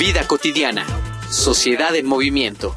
Vida 0.00 0.26
cotidiana. 0.26 0.86
Sociedad 1.28 1.94
en 1.94 2.06
movimiento. 2.06 2.74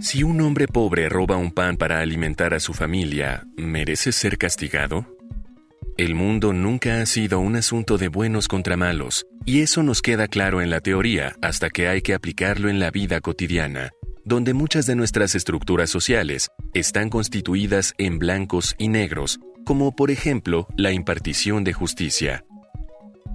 Si 0.00 0.22
un 0.22 0.40
hombre 0.40 0.68
pobre 0.68 1.08
roba 1.08 1.36
un 1.36 1.50
pan 1.50 1.76
para 1.76 1.98
alimentar 1.98 2.54
a 2.54 2.60
su 2.60 2.72
familia, 2.72 3.48
¿merece 3.56 4.12
ser 4.12 4.38
castigado? 4.38 5.08
El 5.96 6.14
mundo 6.14 6.52
nunca 6.52 7.00
ha 7.00 7.06
sido 7.06 7.40
un 7.40 7.56
asunto 7.56 7.98
de 7.98 8.06
buenos 8.06 8.46
contra 8.46 8.76
malos, 8.76 9.26
y 9.46 9.60
eso 9.60 9.82
nos 9.82 10.02
queda 10.02 10.28
claro 10.28 10.60
en 10.60 10.70
la 10.70 10.80
teoría 10.80 11.34
hasta 11.42 11.70
que 11.70 11.88
hay 11.88 12.02
que 12.02 12.14
aplicarlo 12.14 12.68
en 12.68 12.78
la 12.80 12.90
vida 12.90 13.20
cotidiana, 13.20 13.90
donde 14.24 14.54
muchas 14.54 14.86
de 14.86 14.96
nuestras 14.96 15.34
estructuras 15.34 15.90
sociales 15.90 16.48
están 16.72 17.10
constituidas 17.10 17.94
en 17.98 18.18
blancos 18.18 18.74
y 18.78 18.88
negros, 18.88 19.38
como 19.64 19.94
por 19.94 20.10
ejemplo 20.10 20.66
la 20.76 20.92
impartición 20.92 21.64
de 21.64 21.72
justicia. 21.72 22.44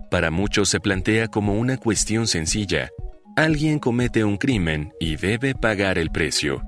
Para 0.10 0.32
muchos 0.32 0.70
se 0.70 0.80
plantea 0.80 1.28
como 1.28 1.54
una 1.54 1.78
cuestión 1.78 2.28
sencilla. 2.28 2.90
Alguien 3.36 3.80
comete 3.80 4.24
un 4.24 4.38
crimen 4.38 4.92
y 5.00 5.16
debe 5.16 5.54
pagar 5.54 5.98
el 5.98 6.10
precio 6.10 6.62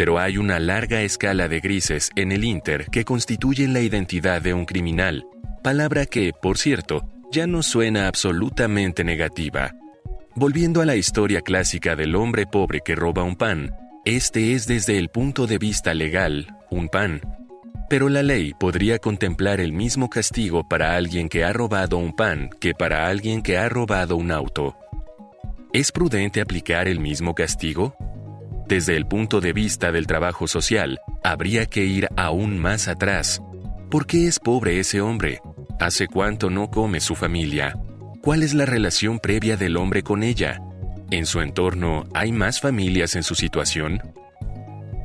pero 0.00 0.18
hay 0.18 0.38
una 0.38 0.58
larga 0.58 1.02
escala 1.02 1.46
de 1.46 1.60
grises 1.60 2.10
en 2.16 2.32
el 2.32 2.42
Inter 2.42 2.86
que 2.86 3.04
constituyen 3.04 3.74
la 3.74 3.80
identidad 3.80 4.40
de 4.40 4.54
un 4.54 4.64
criminal, 4.64 5.26
palabra 5.62 6.06
que, 6.06 6.32
por 6.32 6.56
cierto, 6.56 7.06
ya 7.32 7.46
no 7.46 7.62
suena 7.62 8.08
absolutamente 8.08 9.04
negativa. 9.04 9.72
Volviendo 10.34 10.80
a 10.80 10.86
la 10.86 10.96
historia 10.96 11.42
clásica 11.42 11.94
del 11.96 12.16
hombre 12.16 12.46
pobre 12.46 12.80
que 12.84 12.94
roba 12.94 13.22
un 13.22 13.36
pan, 13.36 13.74
este 14.04 14.54
es 14.54 14.66
desde 14.66 14.98
el 14.98 15.08
punto 15.08 15.46
de 15.46 15.58
vista 15.58 15.94
legal 15.94 16.56
un 16.70 16.88
pan. 16.88 17.20
Pero 17.88 18.08
la 18.08 18.22
ley 18.22 18.54
podría 18.58 18.98
contemplar 18.98 19.60
el 19.60 19.72
mismo 19.72 20.08
castigo 20.08 20.66
para 20.66 20.96
alguien 20.96 21.28
que 21.28 21.44
ha 21.44 21.52
robado 21.52 21.98
un 21.98 22.14
pan 22.14 22.50
que 22.60 22.72
para 22.72 23.08
alguien 23.08 23.42
que 23.42 23.58
ha 23.58 23.68
robado 23.68 24.16
un 24.16 24.30
auto. 24.30 24.76
¿Es 25.72 25.92
prudente 25.92 26.40
aplicar 26.40 26.88
el 26.88 27.00
mismo 27.00 27.34
castigo? 27.34 27.94
Desde 28.66 28.96
el 28.96 29.06
punto 29.06 29.40
de 29.40 29.52
vista 29.52 29.92
del 29.92 30.06
trabajo 30.06 30.46
social, 30.46 31.00
habría 31.24 31.66
que 31.66 31.84
ir 31.84 32.08
aún 32.16 32.58
más 32.58 32.88
atrás. 32.88 33.42
¿Por 33.90 34.06
qué 34.06 34.28
es 34.28 34.38
pobre 34.38 34.78
ese 34.78 35.00
hombre? 35.00 35.40
¿Hace 35.80 36.08
cuánto 36.08 36.50
no 36.50 36.70
come 36.70 37.00
su 37.00 37.14
familia? 37.14 37.74
¿Cuál 38.20 38.42
es 38.42 38.52
la 38.52 38.66
relación 38.66 39.18
previa 39.18 39.56
del 39.56 39.78
hombre 39.78 40.02
con 40.02 40.22
ella? 40.22 40.60
¿En 41.10 41.24
su 41.24 41.40
entorno 41.40 42.06
hay 42.12 42.32
más 42.32 42.60
familias 42.60 43.16
en 43.16 43.22
su 43.22 43.34
situación? 43.34 44.02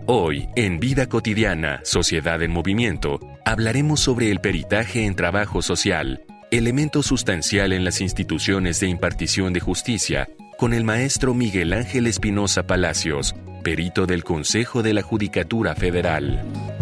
Hoy, 0.05 0.49
en 0.57 0.81
Vida 0.81 1.07
Cotidiana, 1.07 1.79
Sociedad 1.85 2.43
en 2.43 2.51
Movimiento, 2.51 3.21
hablaremos 3.45 4.01
sobre 4.01 4.31
el 4.31 4.41
peritaje 4.41 5.05
en 5.05 5.15
trabajo 5.15 5.61
social, 5.61 6.25
elemento 6.51 7.03
sustancial 7.03 7.71
en 7.71 7.85
las 7.85 8.01
instituciones 8.01 8.81
de 8.81 8.87
impartición 8.87 9.53
de 9.53 9.61
justicia, 9.61 10.27
con 10.57 10.73
el 10.73 10.83
maestro 10.83 11.33
Miguel 11.33 11.71
Ángel 11.71 12.05
Espinosa 12.05 12.67
Palacios, 12.67 13.33
perito 13.63 14.05
del 14.07 14.25
Consejo 14.25 14.83
de 14.83 14.93
la 14.93 15.03
Judicatura 15.03 15.73
Federal. 15.73 16.74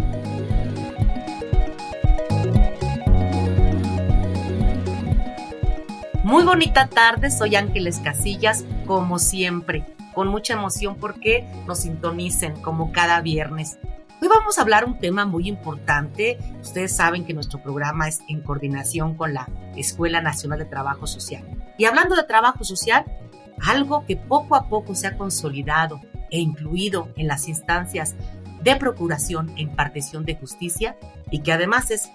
Muy 6.34 6.42
bonita 6.42 6.88
tarde, 6.88 7.30
soy 7.30 7.54
Ángeles 7.54 8.00
Casillas, 8.00 8.64
como 8.88 9.20
siempre, 9.20 9.86
con 10.14 10.26
mucha 10.26 10.54
emoción 10.54 10.96
porque 10.96 11.48
nos 11.64 11.82
sintonicen 11.82 12.60
como 12.60 12.90
cada 12.90 13.20
viernes. 13.20 13.78
Hoy 14.20 14.26
vamos 14.26 14.58
a 14.58 14.62
hablar 14.62 14.84
un 14.84 14.98
tema 14.98 15.26
muy 15.26 15.46
importante. 15.46 16.38
Ustedes 16.60 16.96
saben 16.96 17.24
que 17.24 17.34
nuestro 17.34 17.62
programa 17.62 18.08
es 18.08 18.18
en 18.28 18.40
coordinación 18.40 19.14
con 19.14 19.32
la 19.32 19.48
Escuela 19.76 20.20
Nacional 20.20 20.58
de 20.58 20.64
Trabajo 20.64 21.06
Social. 21.06 21.44
Y 21.78 21.84
hablando 21.84 22.16
de 22.16 22.24
trabajo 22.24 22.64
social, 22.64 23.04
algo 23.64 24.04
que 24.04 24.16
poco 24.16 24.56
a 24.56 24.68
poco 24.68 24.96
se 24.96 25.06
ha 25.06 25.16
consolidado 25.16 26.00
e 26.32 26.40
incluido 26.40 27.10
en 27.14 27.28
las 27.28 27.46
instancias 27.46 28.16
de 28.60 28.74
procuración 28.74 29.50
e 29.56 29.62
impartición 29.62 30.24
de 30.24 30.34
justicia 30.34 30.96
y 31.30 31.42
que 31.42 31.52
además 31.52 31.92
es 31.92 32.10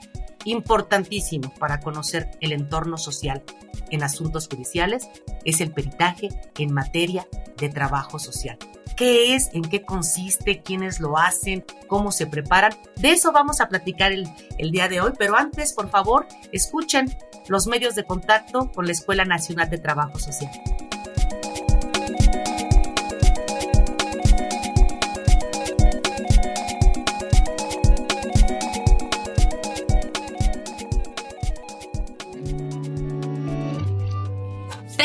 importantísimo 0.49 1.53
para 1.59 1.79
conocer 1.79 2.31
el 2.41 2.51
entorno 2.51 2.97
social 2.97 3.43
en 3.91 4.03
asuntos 4.03 4.47
judiciales 4.47 5.09
es 5.45 5.61
el 5.61 5.71
peritaje 5.71 6.29
en 6.57 6.73
materia 6.73 7.27
de 7.57 7.69
trabajo 7.69 8.19
social. 8.19 8.57
¿Qué 8.95 9.35
es? 9.35 9.49
¿En 9.53 9.61
qué 9.61 9.83
consiste? 9.83 10.61
¿Quiénes 10.61 10.99
lo 10.99 11.17
hacen? 11.17 11.63
¿Cómo 11.87 12.11
se 12.11 12.27
preparan? 12.27 12.73
De 12.97 13.11
eso 13.11 13.31
vamos 13.31 13.61
a 13.61 13.69
platicar 13.69 14.11
el, 14.11 14.27
el 14.57 14.71
día 14.71 14.89
de 14.89 14.99
hoy, 14.99 15.13
pero 15.17 15.37
antes, 15.37 15.73
por 15.73 15.89
favor, 15.89 16.27
escuchen 16.51 17.15
los 17.47 17.67
medios 17.67 17.95
de 17.95 18.03
contacto 18.03 18.71
con 18.71 18.85
la 18.85 18.91
Escuela 18.91 19.23
Nacional 19.23 19.69
de 19.69 19.77
Trabajo 19.77 20.19
Social. 20.19 20.51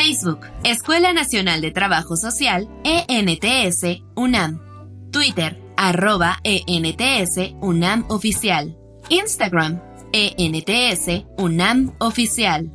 Facebook, 0.05 0.41
Escuela 0.63 1.13
Nacional 1.13 1.61
de 1.61 1.71
Trabajo 1.71 2.15
Social, 2.15 2.69
ENTS, 2.83 4.03
UNAM. 4.15 4.61
Twitter, 5.11 5.59
arroba 5.77 6.37
ENTS, 6.43 7.55
UNAM 7.59 8.05
Oficial. 8.09 8.77
Instagram, 9.09 9.81
ENTS, 10.13 11.25
UNAM 11.39 11.95
Oficial. 11.97 12.71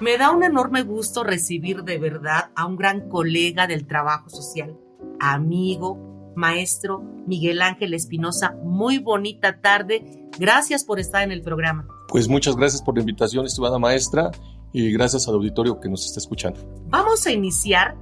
Me 0.00 0.16
da 0.16 0.30
un 0.30 0.42
enorme 0.42 0.80
gusto 0.82 1.22
recibir 1.22 1.82
de 1.82 1.98
verdad 1.98 2.52
a 2.56 2.64
un 2.64 2.76
gran 2.76 3.10
colega 3.10 3.66
del 3.66 3.86
trabajo 3.86 4.30
social, 4.30 4.78
amigo, 5.20 6.32
maestro 6.34 7.02
Miguel 7.26 7.60
Ángel 7.60 7.92
Espinosa. 7.92 8.54
Muy 8.64 8.96
bonita 8.96 9.60
tarde. 9.60 10.30
Gracias 10.38 10.86
por 10.86 11.00
estar 11.00 11.22
en 11.22 11.32
el 11.32 11.42
programa. 11.42 11.86
Pues 12.10 12.28
muchas 12.28 12.56
gracias 12.56 12.82
por 12.82 12.96
la 12.96 13.02
invitación, 13.02 13.46
estimada 13.46 13.78
maestra, 13.78 14.32
y 14.72 14.90
gracias 14.90 15.28
al 15.28 15.34
auditorio 15.34 15.78
que 15.78 15.88
nos 15.88 16.04
está 16.04 16.18
escuchando. 16.18 16.60
Vamos 16.88 17.24
a 17.24 17.30
iniciar 17.30 17.96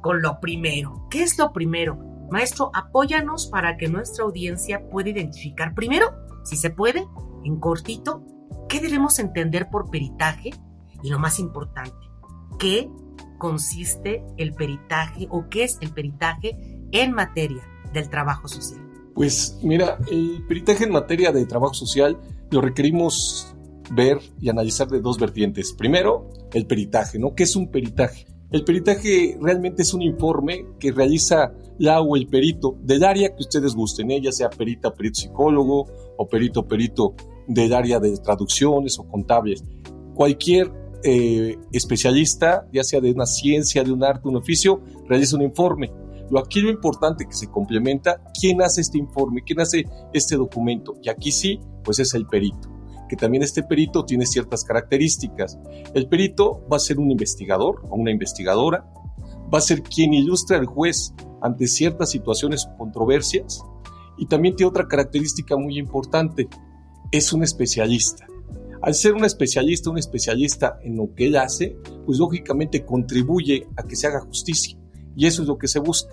con 0.00 0.20
lo 0.20 0.40
primero. 0.40 1.06
¿Qué 1.10 1.22
es 1.22 1.38
lo 1.38 1.52
primero? 1.52 1.96
Maestro, 2.28 2.72
apóyanos 2.74 3.46
para 3.46 3.76
que 3.76 3.86
nuestra 3.86 4.24
audiencia 4.24 4.88
pueda 4.90 5.10
identificar 5.10 5.74
primero, 5.74 6.12
si 6.42 6.56
se 6.56 6.70
puede, 6.70 7.06
en 7.44 7.60
cortito, 7.60 8.24
qué 8.68 8.80
debemos 8.80 9.20
entender 9.20 9.68
por 9.70 9.90
peritaje 9.90 10.50
y 11.00 11.10
lo 11.10 11.20
más 11.20 11.38
importante, 11.38 11.94
qué 12.58 12.90
consiste 13.38 14.24
el 14.38 14.54
peritaje 14.54 15.28
o 15.30 15.48
qué 15.48 15.64
es 15.64 15.78
el 15.80 15.92
peritaje 15.92 16.56
en 16.90 17.12
materia 17.12 17.62
del 17.92 18.08
trabajo 18.08 18.48
social. 18.48 18.80
Pues 19.14 19.58
mira, 19.62 19.98
el 20.10 20.44
peritaje 20.48 20.84
en 20.84 20.90
materia 20.90 21.30
de 21.30 21.44
trabajo 21.46 21.74
social 21.74 22.18
lo 22.52 22.60
requerimos 22.60 23.54
ver 23.90 24.18
y 24.40 24.48
analizar 24.48 24.88
de 24.88 25.00
dos 25.00 25.18
vertientes. 25.18 25.72
Primero, 25.72 26.30
el 26.52 26.66
peritaje, 26.66 27.18
¿no? 27.18 27.34
¿Qué 27.34 27.42
es 27.44 27.56
un 27.56 27.70
peritaje? 27.70 28.26
El 28.50 28.64
peritaje 28.64 29.38
realmente 29.40 29.82
es 29.82 29.94
un 29.94 30.02
informe 30.02 30.66
que 30.78 30.92
realiza 30.92 31.52
la 31.78 32.02
o 32.02 32.16
el 32.16 32.26
perito 32.26 32.76
del 32.82 33.02
área 33.02 33.34
que 33.34 33.40
ustedes 33.40 33.74
gusten, 33.74 34.10
ella 34.10 34.28
¿eh? 34.28 34.32
sea 34.32 34.50
perita, 34.50 34.92
perito 34.92 35.20
psicólogo 35.20 35.86
o 36.18 36.28
perito, 36.28 36.68
perito 36.68 37.14
del 37.48 37.72
área 37.72 37.98
de 37.98 38.16
traducciones 38.18 38.98
o 38.98 39.08
contables. 39.08 39.64
Cualquier 40.14 40.70
eh, 41.02 41.56
especialista, 41.72 42.68
ya 42.72 42.84
sea 42.84 43.00
de 43.00 43.10
una 43.10 43.26
ciencia, 43.26 43.82
de 43.82 43.90
un 43.90 44.04
arte, 44.04 44.28
un 44.28 44.36
oficio, 44.36 44.82
realiza 45.08 45.36
un 45.36 45.42
informe. 45.42 45.90
Lo 46.30 46.38
aquí 46.38 46.60
lo 46.60 46.70
importante 46.70 47.26
que 47.26 47.34
se 47.34 47.48
complementa, 47.48 48.22
¿quién 48.38 48.62
hace 48.62 48.80
este 48.80 48.98
informe? 48.98 49.42
¿Quién 49.44 49.60
hace 49.60 49.84
este 50.12 50.36
documento? 50.36 50.94
Y 51.02 51.08
aquí 51.08 51.30
sí, 51.32 51.60
pues 51.84 51.98
es 51.98 52.14
el 52.14 52.26
perito 52.26 52.72
que 53.12 53.16
también 53.16 53.42
este 53.42 53.62
perito 53.62 54.06
tiene 54.06 54.24
ciertas 54.24 54.64
características. 54.64 55.58
El 55.92 56.08
perito 56.08 56.66
va 56.72 56.78
a 56.78 56.80
ser 56.80 56.98
un 56.98 57.10
investigador 57.10 57.82
o 57.90 57.96
una 57.96 58.10
investigadora, 58.10 58.90
va 59.52 59.58
a 59.58 59.60
ser 59.60 59.82
quien 59.82 60.14
ilustra 60.14 60.56
al 60.56 60.64
juez 60.64 61.12
ante 61.42 61.66
ciertas 61.66 62.08
situaciones 62.08 62.64
o 62.64 62.78
controversias 62.78 63.60
y 64.16 64.24
también 64.24 64.56
tiene 64.56 64.70
otra 64.70 64.88
característica 64.88 65.58
muy 65.58 65.78
importante, 65.78 66.48
es 67.10 67.34
un 67.34 67.42
especialista. 67.42 68.26
Al 68.80 68.94
ser 68.94 69.12
un 69.12 69.26
especialista, 69.26 69.90
un 69.90 69.98
especialista 69.98 70.78
en 70.82 70.96
lo 70.96 71.14
que 71.14 71.26
él 71.26 71.36
hace, 71.36 71.76
pues 72.06 72.18
lógicamente 72.18 72.86
contribuye 72.86 73.68
a 73.76 73.82
que 73.82 73.94
se 73.94 74.06
haga 74.06 74.20
justicia 74.20 74.78
y 75.16 75.26
eso 75.26 75.42
es 75.42 75.48
lo 75.48 75.58
que 75.58 75.68
se 75.68 75.78
busca. 75.78 76.12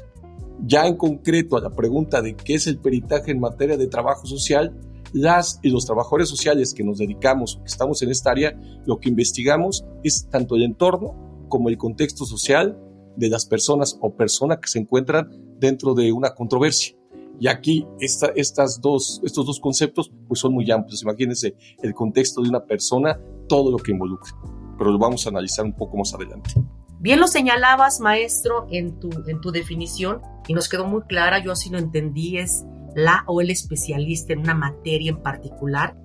Ya 0.66 0.86
en 0.86 0.98
concreto 0.98 1.58
a 1.58 1.62
la 1.62 1.70
pregunta 1.70 2.22
de 2.22 2.36
qué 2.36 2.56
es 2.56 2.68
el 2.68 2.80
peritaje 2.80 3.32
en 3.32 3.40
materia 3.40 3.78
de 3.78 3.88
trabajo 3.88 4.26
social, 4.26 4.76
las 5.14 5.60
y 5.64 5.70
los 5.70 5.86
trabajadores 5.86 6.30
sociales 6.30 6.74
que 6.74 6.84
nos 6.84 6.98
dedicamos, 6.98 7.58
que 7.64 7.70
estamos 7.70 8.02
en 8.02 8.12
esta 8.12 8.32
área, 8.32 8.60
lo 8.86 9.00
que 9.00 9.10
investigamos 9.10 9.86
es 10.04 10.28
tanto 10.30 10.56
el 10.56 10.64
entorno 10.64 11.46
como 11.48 11.70
el 11.70 11.78
contexto 11.78 12.26
social 12.26 12.78
de 13.16 13.30
las 13.30 13.46
personas 13.46 13.98
o 14.02 14.16
personas 14.16 14.60
que 14.60 14.68
se 14.68 14.80
encuentran 14.80 15.30
dentro 15.60 15.94
de 15.94 16.12
una 16.12 16.34
controversia. 16.36 16.96
Y 17.40 17.48
aquí 17.48 17.88
esta, 18.00 18.28
estas 18.36 18.82
dos, 18.82 19.22
estos 19.24 19.46
dos 19.46 19.60
conceptos 19.60 20.12
pues 20.28 20.40
son 20.40 20.54
muy 20.54 20.70
amplios. 20.72 21.04
Imagínense 21.04 21.56
el 21.82 21.94
contexto 21.94 22.42
de 22.42 22.50
una 22.50 22.66
persona, 22.66 23.20
todo 23.48 23.72
lo 23.72 23.78
que 23.78 23.92
involucra. 23.92 24.32
Pero 24.78 24.92
lo 24.92 25.00
vamos 25.00 25.26
a 25.26 25.30
analizar 25.30 25.66
un 25.66 25.74
poco 25.74 25.98
más 25.98 26.14
adelante. 26.14 26.52
Bien 27.00 27.22
lo 27.22 27.28
señalabas, 27.28 28.02
maestro, 28.02 28.68
en 28.72 29.00
tu, 29.00 29.10
en 29.28 29.40
tu 29.40 29.52
definición 29.52 30.22
y 30.48 30.54
nos 30.54 30.68
quedó 30.68 30.86
muy 30.86 31.04
clara, 31.04 31.42
yo 31.42 31.54
así 31.54 31.70
lo 31.70 31.78
entendí, 31.78 32.38
es 32.38 32.66
la 32.94 33.24
o 33.26 33.40
el 33.40 33.52
especialista 33.52 34.34
en 34.34 34.40
una 34.40 34.54
materia 34.54 35.10
en 35.10 35.22
particular 35.22 35.96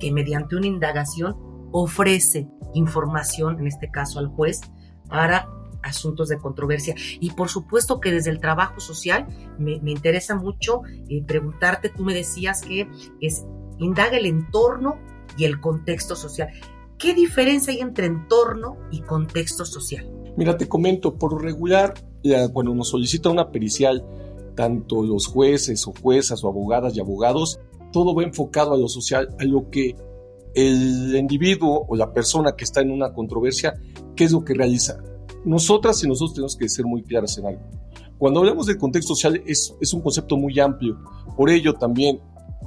que 0.00 0.10
mediante 0.10 0.56
una 0.56 0.66
indagación 0.66 1.36
ofrece 1.70 2.48
información, 2.74 3.60
en 3.60 3.68
este 3.68 3.92
caso 3.92 4.18
al 4.18 4.26
juez, 4.26 4.60
para 5.08 5.48
asuntos 5.82 6.28
de 6.28 6.38
controversia. 6.38 6.96
Y 7.20 7.30
por 7.30 7.48
supuesto 7.48 8.00
que 8.00 8.10
desde 8.10 8.30
el 8.30 8.40
trabajo 8.40 8.80
social 8.80 9.28
me, 9.58 9.74
interesa 9.90 10.34
mucho 10.34 10.82
eh, 11.08 11.22
preguntarte, 11.24 11.90
tú 11.90 12.02
me 12.02 12.12
decías 12.12 12.62
que 12.62 12.88
es 13.20 13.44
indaga 13.78 14.16
el 14.18 14.26
entorno 14.26 14.98
y 15.36 15.44
el 15.44 15.60
contexto 15.60 16.16
social. 16.16 16.48
¿Qué 16.98 17.14
diferencia 17.14 17.72
hay 17.72 17.80
entre 17.80 18.06
entorno 18.06 18.76
y 18.90 19.00
contexto 19.02 19.64
social? 19.64 20.10
Mira, 20.36 20.56
te 20.56 20.68
comento, 20.68 21.14
por 21.14 21.42
regular, 21.42 21.94
cuando 22.52 22.74
nos 22.74 22.88
solicita 22.88 23.30
una 23.30 23.50
pericial, 23.50 24.04
tanto 24.54 25.02
los 25.02 25.26
jueces 25.26 25.86
o 25.86 25.92
juezas 26.00 26.44
o 26.44 26.48
abogadas 26.48 26.96
y 26.96 27.00
abogados, 27.00 27.60
todo 27.92 28.14
va 28.14 28.22
enfocado 28.22 28.74
a 28.74 28.78
lo 28.78 28.88
social, 28.88 29.34
a 29.38 29.44
lo 29.44 29.70
que 29.70 29.96
el 30.54 31.14
individuo 31.16 31.86
o 31.88 31.96
la 31.96 32.12
persona 32.12 32.52
que 32.56 32.64
está 32.64 32.80
en 32.80 32.90
una 32.90 33.12
controversia, 33.12 33.74
¿qué 34.16 34.24
es 34.24 34.32
lo 34.32 34.44
que 34.44 34.54
realiza? 34.54 35.02
Nosotras 35.44 36.02
y 36.04 36.08
nosotros 36.08 36.34
tenemos 36.34 36.56
que 36.56 36.68
ser 36.68 36.84
muy 36.84 37.02
claras 37.02 37.38
en 37.38 37.46
algo. 37.46 37.62
Cuando 38.18 38.40
hablamos 38.40 38.66
del 38.66 38.76
contexto 38.76 39.14
social 39.14 39.42
es, 39.46 39.74
es 39.80 39.94
un 39.94 40.02
concepto 40.02 40.36
muy 40.36 40.58
amplio. 40.60 40.98
Por 41.36 41.50
ello 41.50 41.74
también 41.74 42.20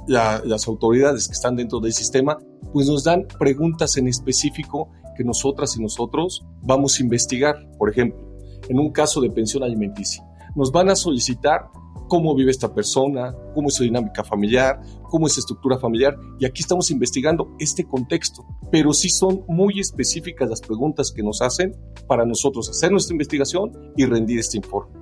las 0.06 0.66
autoridades 0.68 1.28
que 1.28 1.32
están 1.32 1.56
dentro 1.56 1.80
del 1.80 1.92
sistema 1.92 2.36
pues 2.72 2.88
nos 2.88 3.04
dan 3.04 3.26
preguntas 3.38 3.96
en 3.96 4.08
específico 4.08 4.90
que 5.14 5.24
nosotras 5.24 5.76
y 5.76 5.82
nosotros 5.82 6.44
vamos 6.62 6.98
a 6.98 7.02
investigar. 7.02 7.54
Por 7.78 7.90
ejemplo, 7.90 8.20
en 8.68 8.78
un 8.78 8.90
caso 8.92 9.20
de 9.20 9.30
pensión 9.30 9.62
alimenticia, 9.62 10.24
nos 10.54 10.70
van 10.70 10.88
a 10.88 10.96
solicitar 10.96 11.68
cómo 12.08 12.34
vive 12.34 12.50
esta 12.50 12.72
persona, 12.72 13.34
cómo 13.54 13.68
es 13.68 13.74
su 13.74 13.84
dinámica 13.84 14.22
familiar, 14.22 14.80
cómo 15.10 15.26
es 15.26 15.34
su 15.34 15.40
estructura 15.40 15.78
familiar. 15.78 16.16
Y 16.38 16.44
aquí 16.44 16.62
estamos 16.62 16.90
investigando 16.90 17.54
este 17.58 17.84
contexto, 17.84 18.44
pero 18.70 18.92
sí 18.92 19.08
son 19.08 19.44
muy 19.48 19.80
específicas 19.80 20.48
las 20.48 20.60
preguntas 20.60 21.12
que 21.12 21.22
nos 21.22 21.42
hacen 21.42 21.74
para 22.06 22.24
nosotros 22.24 22.68
hacer 22.68 22.90
nuestra 22.92 23.14
investigación 23.14 23.72
y 23.96 24.04
rendir 24.04 24.38
este 24.38 24.58
informe. 24.58 24.92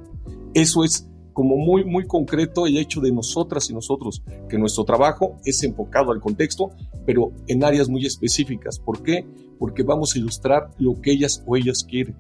Eso 0.54 0.84
es 0.84 1.08
como 1.32 1.56
muy, 1.56 1.84
muy 1.84 2.06
concreto 2.06 2.66
el 2.66 2.78
hecho 2.78 3.00
de 3.00 3.12
nosotras 3.12 3.70
y 3.70 3.74
nosotros, 3.74 4.22
que 4.48 4.58
nuestro 4.58 4.84
trabajo 4.84 5.36
es 5.44 5.62
enfocado 5.62 6.12
al 6.12 6.20
contexto, 6.20 6.70
pero 7.06 7.32
en 7.46 7.64
áreas 7.64 7.88
muy 7.88 8.06
específicas. 8.06 8.78
¿Por 8.78 9.02
qué? 9.02 9.26
Porque 9.58 9.82
vamos 9.82 10.14
a 10.14 10.18
ilustrar 10.18 10.70
lo 10.78 11.00
que 11.00 11.12
ellas 11.12 11.42
o 11.46 11.56
ellas 11.56 11.84
quieren. 11.88 12.16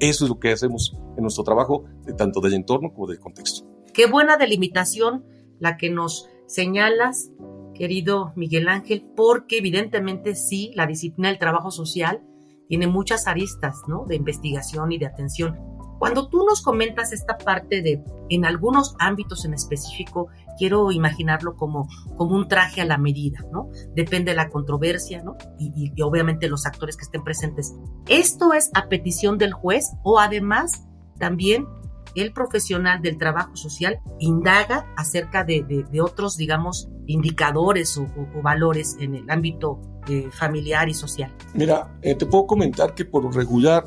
Eso 0.00 0.24
es 0.24 0.28
lo 0.28 0.38
que 0.38 0.52
hacemos 0.52 0.96
en 1.16 1.22
nuestro 1.22 1.44
trabajo, 1.44 1.84
tanto 2.16 2.40
del 2.40 2.54
entorno 2.54 2.92
como 2.92 3.06
del 3.06 3.20
contexto. 3.20 3.64
Qué 3.92 4.06
buena 4.06 4.36
delimitación 4.36 5.24
la 5.60 5.76
que 5.76 5.90
nos 5.90 6.28
señalas, 6.46 7.30
querido 7.74 8.32
Miguel 8.36 8.68
Ángel, 8.68 9.04
porque 9.16 9.58
evidentemente 9.58 10.34
sí, 10.34 10.72
la 10.74 10.86
disciplina 10.86 11.28
del 11.28 11.38
trabajo 11.38 11.70
social 11.70 12.22
tiene 12.68 12.86
muchas 12.86 13.26
aristas, 13.26 13.82
¿no? 13.88 14.04
De 14.06 14.16
investigación 14.16 14.92
y 14.92 14.98
de 14.98 15.06
atención. 15.06 15.73
Cuando 16.04 16.28
tú 16.28 16.44
nos 16.44 16.60
comentas 16.60 17.14
esta 17.14 17.38
parte 17.38 17.80
de, 17.80 18.04
en 18.28 18.44
algunos 18.44 18.94
ámbitos 18.98 19.46
en 19.46 19.54
específico, 19.54 20.28
quiero 20.58 20.92
imaginarlo 20.92 21.56
como, 21.56 21.88
como 22.18 22.36
un 22.36 22.46
traje 22.46 22.82
a 22.82 22.84
la 22.84 22.98
medida, 22.98 23.38
¿no? 23.50 23.70
Depende 23.94 24.32
de 24.32 24.36
la 24.36 24.50
controversia, 24.50 25.22
¿no? 25.22 25.38
Y, 25.58 25.92
y 25.96 26.02
obviamente 26.02 26.46
los 26.50 26.66
actores 26.66 26.98
que 26.98 27.04
estén 27.04 27.24
presentes. 27.24 27.74
¿Esto 28.06 28.52
es 28.52 28.70
a 28.74 28.90
petición 28.90 29.38
del 29.38 29.54
juez 29.54 29.92
o 30.02 30.20
además 30.20 30.84
también 31.18 31.66
el 32.14 32.32
profesional 32.32 33.02
del 33.02 33.18
trabajo 33.18 33.56
social 33.56 34.00
indaga 34.18 34.92
acerca 34.96 35.44
de, 35.44 35.84
otros, 36.02 36.36
digamos, 36.36 36.88
indicadores 37.06 37.96
o, 37.98 38.06
valores 38.42 38.96
en 39.00 39.14
el 39.14 39.30
ámbito 39.30 39.80
eh, 40.08 40.28
familiar 40.30 40.88
y 40.88 40.94
social. 40.94 41.34
Mira, 41.54 41.96
eh, 42.02 42.14
te 42.14 42.26
puedo 42.26 42.46
comentar 42.46 42.94
que 42.94 43.04
por 43.04 43.34
regular 43.34 43.84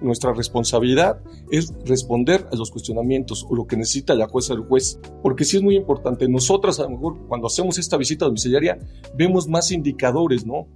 nuestra 0.00 0.32
responsabilidad 0.32 1.20
es 1.50 1.74
responder 1.84 2.48
a 2.50 2.56
los 2.56 2.70
cuestionamientos 2.70 3.46
o 3.48 3.54
lo 3.54 3.66
que 3.66 3.76
necesita 3.76 4.14
la 4.14 4.28
jueza 4.28 4.54
o 4.54 4.56
el 4.56 4.62
juez, 4.62 4.98
porque 5.22 5.44
sí 5.44 5.58
es 5.58 5.62
muy 5.62 5.76
importante. 5.76 6.26
Nosotras 6.26 6.80
a 6.80 6.84
lo 6.84 6.90
mejor 6.90 7.26
cuando 7.28 7.46
hacemos 7.48 7.78
esta 7.78 7.96
visita 7.98 8.24
domiciliaria 8.24 8.78
vemos 9.14 9.46
más 9.46 9.70
indicadores, 9.70 10.46
¿no? 10.46 10.66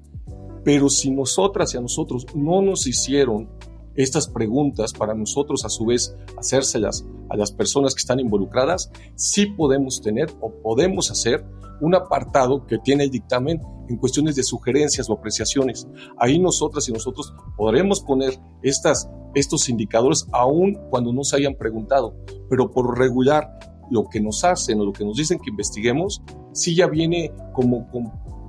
Pero 0.64 0.88
si 0.88 1.10
nosotras 1.10 1.74
y 1.74 1.78
a 1.78 1.80
nosotros 1.80 2.26
no 2.34 2.62
nos 2.62 2.86
hicieron 2.86 3.48
estas 3.96 4.28
preguntas 4.28 4.92
para 4.92 5.14
nosotros 5.14 5.64
a 5.64 5.68
su 5.68 5.86
vez 5.86 6.14
hacérselas 6.38 7.04
a 7.28 7.36
las 7.36 7.52
personas 7.52 7.94
que 7.94 8.00
están 8.00 8.20
involucradas, 8.20 8.90
sí 9.14 9.46
podemos 9.46 10.00
tener 10.02 10.30
o 10.40 10.50
podemos 10.62 11.10
hacer 11.10 11.44
un 11.80 11.94
apartado 11.94 12.66
que 12.66 12.78
tiene 12.78 13.04
el 13.04 13.10
dictamen 13.10 13.60
en 13.88 13.96
cuestiones 13.96 14.36
de 14.36 14.42
sugerencias 14.42 15.10
o 15.10 15.14
apreciaciones. 15.14 15.86
Ahí 16.16 16.38
nosotras 16.38 16.88
y 16.88 16.92
nosotros 16.92 17.34
podremos 17.56 18.00
poner 18.00 18.38
estas, 18.62 19.10
estos 19.34 19.68
indicadores 19.68 20.26
aún 20.32 20.78
cuando 20.90 21.12
no 21.12 21.24
se 21.24 21.36
hayan 21.36 21.54
preguntado, 21.54 22.14
pero 22.48 22.70
por 22.70 22.98
regular 22.98 23.58
lo 23.90 24.08
que 24.08 24.20
nos 24.20 24.44
hacen 24.44 24.80
o 24.80 24.84
lo 24.84 24.92
que 24.92 25.04
nos 25.04 25.16
dicen 25.16 25.38
que 25.38 25.50
investiguemos, 25.50 26.22
sí 26.52 26.74
ya 26.74 26.86
viene 26.86 27.32
como 27.52 27.88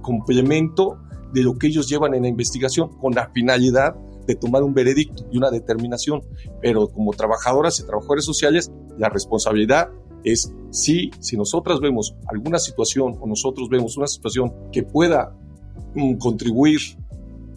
complemento 0.01 0.99
de 1.33 1.41
lo 1.41 1.57
que 1.57 1.67
ellos 1.67 1.89
llevan 1.89 2.13
en 2.13 2.23
la 2.23 2.27
investigación 2.29 2.89
con 2.99 3.13
la 3.13 3.29
finalidad 3.33 3.95
de 4.25 4.35
tomar 4.35 4.63
un 4.63 4.73
veredicto 4.73 5.25
y 5.31 5.37
una 5.37 5.51
determinación, 5.51 6.21
pero 6.61 6.87
como 6.87 7.13
trabajadoras 7.13 7.79
y 7.79 7.85
trabajadores 7.85 8.25
sociales, 8.25 8.71
la 8.97 9.09
responsabilidad 9.09 9.89
es 10.23 10.53
si, 10.69 11.11
si 11.19 11.37
nosotras 11.37 11.79
vemos 11.79 12.15
alguna 12.27 12.59
situación 12.59 13.17
o 13.19 13.27
nosotros 13.27 13.69
vemos 13.69 13.97
una 13.97 14.07
situación 14.07 14.53
que 14.71 14.83
pueda 14.83 15.35
mm, 15.95 16.15
contribuir 16.15 16.79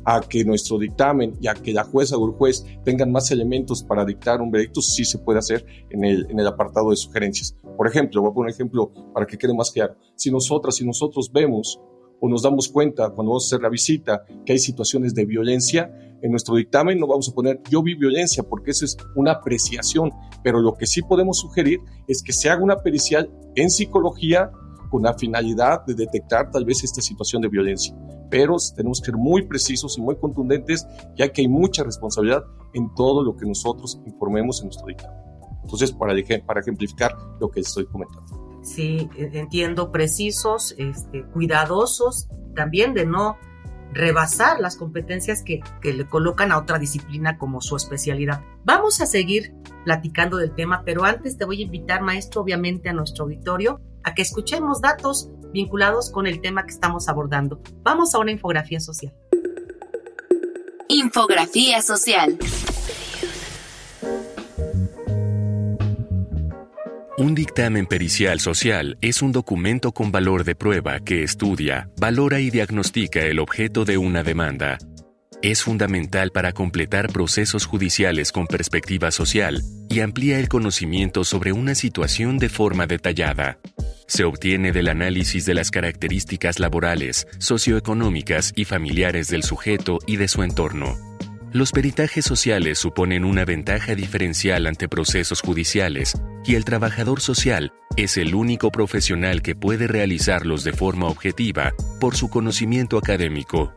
a 0.05 0.21
que 0.21 0.45
nuestro 0.45 0.79
dictamen 0.79 1.37
y 1.41 1.49
a 1.49 1.55
que 1.55 1.73
la 1.73 1.83
jueza 1.83 2.17
o 2.17 2.27
el 2.27 2.33
juez 2.33 2.65
tengan 2.85 3.11
más 3.11 3.33
elementos 3.33 3.83
para 3.83 4.05
dictar 4.05 4.41
un 4.41 4.53
veredicto, 4.53 4.81
sí 4.81 5.05
se 5.05 5.19
puede 5.19 5.41
hacer 5.41 5.67
en 5.91 6.05
el, 6.05 6.31
en 6.31 6.39
el 6.39 6.47
apartado 6.47 6.91
de 6.91 6.97
sugerencias. 6.97 7.57
Por 7.77 7.89
ejemplo, 7.89 8.23
voy 8.23 8.31
a 8.31 8.35
poner 8.35 8.47
un 8.47 8.55
ejemplo 8.55 8.93
para 9.13 9.27
que 9.27 9.37
quede 9.37 9.53
más 9.53 9.73
claro. 9.73 9.97
Si 10.15 10.31
nosotras, 10.31 10.77
si 10.77 10.87
nosotros 10.87 11.31
vemos 11.33 11.81
o 12.21 12.29
nos 12.29 12.43
damos 12.43 12.69
cuenta 12.69 13.11
cuando 13.11 13.33
vamos 13.33 13.45
a 13.45 13.57
hacer 13.57 13.63
la 13.63 13.69
visita 13.69 14.25
que 14.45 14.53
hay 14.53 14.59
situaciones 14.59 15.15
de 15.15 15.25
violencia, 15.25 15.91
en 16.23 16.31
nuestro 16.31 16.57
dictamen 16.57 16.99
no 16.99 17.07
vamos 17.07 17.29
a 17.29 17.35
poner 17.35 17.61
yo 17.71 17.83
vi 17.83 17.95
violencia 17.95 18.43
porque 18.43 18.71
eso 18.71 18.85
es 18.85 18.97
una 19.15 19.33
apreciación, 19.33 20.11
pero 20.43 20.61
lo 20.61 20.75
que 20.75 20.87
sí 20.87 21.03
podemos 21.03 21.39
sugerir 21.39 21.81
es 22.09 22.23
que 22.23 22.33
se 22.33 22.49
haga 22.49 22.63
una 22.63 22.79
pericial 22.79 23.31
en 23.55 23.71
psicología 23.71 24.51
con 24.91 25.03
la 25.03 25.15
finalidad 25.15 25.85
de 25.85 25.95
detectar 25.95 26.51
tal 26.51 26.65
vez 26.65 26.85
esta 26.85 27.03
situación 27.03 27.43
de 27.43 27.49
violencia. 27.49 27.95
Pero 28.31 28.57
tenemos 28.75 29.01
que 29.01 29.07
ser 29.07 29.17
muy 29.17 29.43
precisos 29.47 29.99
y 29.99 30.01
muy 30.01 30.17
contundentes, 30.17 30.87
ya 31.17 31.29
que 31.33 31.43
hay 31.43 31.49
mucha 31.49 31.85
responsabilidad 31.85 32.45
en 32.75 32.93
todo 32.95 33.23
lo 33.23 33.37
que 33.37 33.47
nosotros 33.47 34.01
informemos 34.07 34.61
en 34.61 34.67
nuestro 34.67 34.87
dictamen. 34.87 35.19
Entonces, 35.63 35.93
para, 35.93 36.15
para 36.47 36.61
ejemplificar 36.61 37.17
lo 37.41 37.51
que 37.51 37.61
estoy 37.61 37.87
comentando. 37.87 38.46
Sí, 38.67 39.09
entiendo, 39.17 39.93
precisos, 39.93 40.75
este, 40.77 41.23
cuidadosos, 41.23 42.29
también 42.57 42.95
de 42.95 43.07
no 43.07 43.39
rebasar 43.93 44.59
las 44.59 44.75
competencias 44.75 45.45
que, 45.45 45.61
le 45.85 46.09
colocan 46.09 46.51
a 46.51 46.59
otra 46.59 46.81
disciplina 46.81 47.39
como 47.39 47.61
su 47.61 47.77
especialidad. 47.77 48.43
Vamos 48.65 49.01
a 49.01 49.07
seguir 49.07 49.55
platicando 49.85 50.37
del 50.37 50.53
tema, 50.53 50.83
pero 50.85 51.05
antes 51.05 51.39
te 51.39 51.45
voy 51.45 51.61
a 51.61 51.65
invitar, 51.65 52.03
maestro, 52.03 52.43
obviamente 52.43 52.89
a 52.89 52.93
nuestro 52.93 53.25
auditorio, 53.25 53.81
a 54.03 54.15
que 54.15 54.23
escuchemos 54.23 54.81
datos 54.81 55.31
vinculados 55.53 56.11
con 56.11 56.27
el 56.27 56.41
tema 56.41 56.67
que 56.67 56.73
estamos 56.73 57.09
abordando. 57.09 57.63
Vamos 57.85 58.17
a 58.17 58.19
una 58.19 58.33
infografía 58.33 58.81
social. 58.81 59.15
Infografía 60.89 61.83
social. 61.83 62.37
Un 67.19 67.35
dictamen 67.35 67.87
pericial 67.87 68.41
social 68.41 68.99
es 69.01 69.23
un 69.23 69.33
documento 69.33 69.93
con 69.93 70.13
valor 70.13 70.45
de 70.45 70.55
prueba 70.55 71.01
que 71.01 71.23
estudia, 71.23 71.89
valora 71.99 72.41
y 72.41 72.51
diagnostica 72.51 73.21
el 73.21 73.39
objeto 73.39 73.87
de 73.87 73.97
una 73.97 74.23
demanda. 74.23 74.77
Es 75.41 75.63
fundamental 75.63 76.31
para 76.31 76.53
completar 76.53 77.11
procesos 77.11 77.65
judiciales 77.65 78.33
con 78.33 78.47
perspectiva 78.47 79.11
social 79.11 79.63
y 79.89 80.01
amplía 80.01 80.39
el 80.39 80.51
conocimiento 80.51 81.25
sobre 81.25 81.53
una 81.53 81.75
situación 81.75 82.37
de 82.37 82.51
forma 82.51 82.87
detallada. 82.87 83.61
Se 84.07 84.25
obtiene 84.25 84.73
del 84.73 84.89
análisis 84.89 85.47
de 85.47 85.55
las 85.55 85.71
características 85.71 86.59
laborales, 86.59 87.27
socioeconómicas 87.39 88.53
y 88.57 88.67
familiares 88.67 89.29
del 89.29 89.43
sujeto 89.43 90.01
y 90.07 90.17
de 90.17 90.29
su 90.29 90.43
entorno. 90.43 91.16
Los 91.57 91.73
peritajes 91.73 92.27
sociales 92.27 92.79
suponen 92.79 93.25
una 93.25 93.47
ventaja 93.47 93.95
diferencial 93.95 94.67
ante 94.67 94.91
procesos 94.91 95.41
judiciales 95.41 96.13
y 96.45 96.55
el 96.55 96.67
trabajador 96.67 97.23
social 97.23 97.73
es 97.97 98.19
el 98.19 98.35
único 98.35 98.71
profesional 98.71 99.41
que 99.41 99.55
puede 99.55 99.87
realizarlos 99.87 100.65
de 100.65 100.75
forma 100.75 101.07
objetiva 101.07 101.73
por 101.99 102.15
su 102.15 102.29
conocimiento 102.29 102.99
académico. 102.99 103.73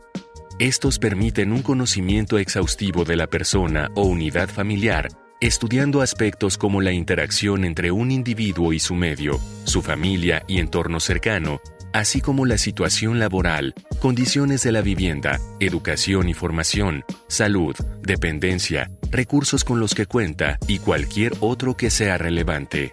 Estos 0.58 0.98
permiten 0.98 1.52
un 1.52 1.62
conocimiento 1.62 2.36
exhaustivo 2.36 3.06
de 3.06 3.16
la 3.16 3.28
persona 3.28 3.88
o 3.94 4.02
unidad 4.02 4.50
familiar, 4.50 5.08
estudiando 5.40 6.02
aspectos 6.02 6.58
como 6.58 6.82
la 6.82 6.92
interacción 6.92 7.64
entre 7.64 7.92
un 7.92 8.10
individuo 8.10 8.74
y 8.74 8.78
su 8.78 8.94
medio, 8.94 9.40
su 9.64 9.80
familia 9.80 10.44
y 10.46 10.58
entorno 10.58 11.00
cercano, 11.00 11.62
así 11.92 12.20
como 12.20 12.46
la 12.46 12.58
situación 12.58 13.18
laboral, 13.18 13.74
condiciones 14.00 14.62
de 14.62 14.72
la 14.72 14.82
vivienda, 14.82 15.40
educación 15.60 16.28
y 16.28 16.34
formación, 16.34 17.04
salud, 17.28 17.74
dependencia, 18.02 18.90
recursos 19.10 19.64
con 19.64 19.80
los 19.80 19.94
que 19.94 20.06
cuenta 20.06 20.58
y 20.66 20.78
cualquier 20.78 21.32
otro 21.40 21.76
que 21.76 21.90
sea 21.90 22.18
relevante. 22.18 22.92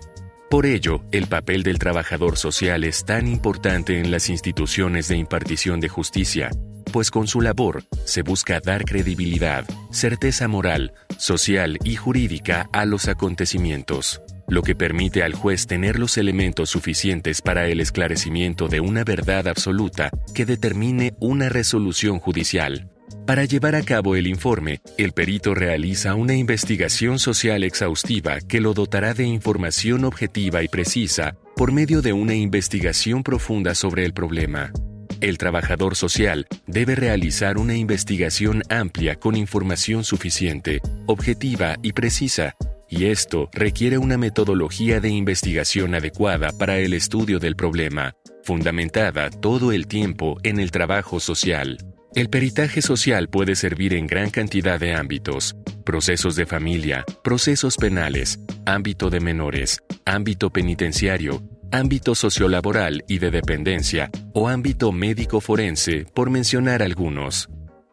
Por 0.50 0.66
ello, 0.66 1.02
el 1.12 1.28
papel 1.28 1.64
del 1.64 1.78
trabajador 1.78 2.38
social 2.38 2.84
es 2.84 3.04
tan 3.04 3.28
importante 3.28 4.00
en 4.00 4.12
las 4.12 4.30
instituciones 4.30 5.08
de 5.10 5.18
impartición 5.18 5.82
de 5.82 5.90
justicia, 5.90 6.50
pues 6.94 7.12
con 7.12 7.28
su 7.28 7.42
labor 7.42 7.84
se 8.06 8.22
busca 8.22 8.62
dar 8.62 8.86
credibilidad, 8.86 9.66
certeza 9.92 10.48
moral, 10.48 10.94
social 11.18 11.78
y 11.84 11.96
jurídica 11.96 12.70
a 12.72 12.86
los 12.86 13.10
acontecimientos 13.10 14.22
lo 14.48 14.62
que 14.62 14.76
permite 14.76 15.24
al 15.24 15.34
juez 15.34 15.68
tener 15.68 16.00
los 16.00 16.18
elementos 16.18 16.70
suficientes 16.70 17.42
para 17.42 17.68
el 17.68 17.82
esclarecimiento 17.82 18.68
de 18.68 18.80
una 18.80 19.04
verdad 19.04 19.48
absoluta 19.48 20.10
que 20.34 20.46
determine 20.46 21.14
una 21.20 21.50
resolución 21.50 22.20
judicial. 22.20 22.90
Para 23.26 23.44
llevar 23.44 23.76
a 23.76 23.82
cabo 23.82 24.16
el 24.16 24.26
informe, 24.26 24.80
el 24.98 25.12
perito 25.12 25.54
realiza 25.54 26.16
una 26.16 26.34
investigación 26.34 27.20
social 27.20 27.64
exhaustiva 27.64 28.40
que 28.40 28.62
lo 28.62 28.74
dotará 28.74 29.14
de 29.14 29.26
información 29.26 30.06
objetiva 30.06 30.64
y 30.64 30.70
precisa 30.70 31.36
por 31.58 31.74
medio 31.74 32.02
de 32.02 32.14
una 32.14 32.36
investigación 32.36 33.24
profunda 33.24 33.76
sobre 33.76 34.06
el 34.06 34.14
problema. 34.14 34.72
El 35.20 35.38
trabajador 35.38 35.96
social 35.96 36.48
debe 36.68 36.96
realizar 36.96 37.58
una 37.58 37.76
investigación 37.76 38.62
amplia 38.70 39.18
con 39.18 39.36
información 39.36 40.04
suficiente, 40.04 40.80
objetiva 41.08 41.76
y 41.82 41.94
precisa 41.94 42.56
y 42.90 43.06
esto 43.06 43.50
requiere 43.52 43.98
una 43.98 44.18
metodología 44.18 45.00
de 45.00 45.10
investigación 45.10 45.96
adecuada 45.96 46.52
para 46.52 46.78
el 46.78 46.94
estudio 46.94 47.40
del 47.40 47.56
problema, 47.56 48.14
fundamentada 48.44 49.30
todo 49.30 49.72
el 49.72 49.88
tiempo 49.88 50.38
en 50.44 50.60
el 50.60 50.72
trabajo 50.72 51.20
social. 51.20 51.78
El 52.16 52.30
peritaje 52.30 52.82
social 52.82 53.30
puede 53.30 53.56
servir 53.56 53.94
en 53.94 54.08
gran 54.08 54.30
cantidad 54.30 54.80
de 54.80 54.96
ámbitos, 54.96 55.56
procesos 55.86 56.36
de 56.36 56.46
familia, 56.46 57.04
procesos 57.24 57.78
penales, 57.78 58.40
ámbito 58.66 59.10
de 59.10 59.20
menores, 59.20 59.84
ámbito 60.06 60.50
penitenciario, 60.50 61.44
ámbito 61.72 62.16
sociolaboral 62.16 63.04
y 63.08 63.20
de 63.20 63.30
dependencia, 63.30 64.10
o 64.34 64.48
ámbito 64.48 64.92
médico 64.92 65.42
forense, 65.42 66.06
por 66.14 66.30
mencionar 66.30 66.82
algunos. 66.82 67.50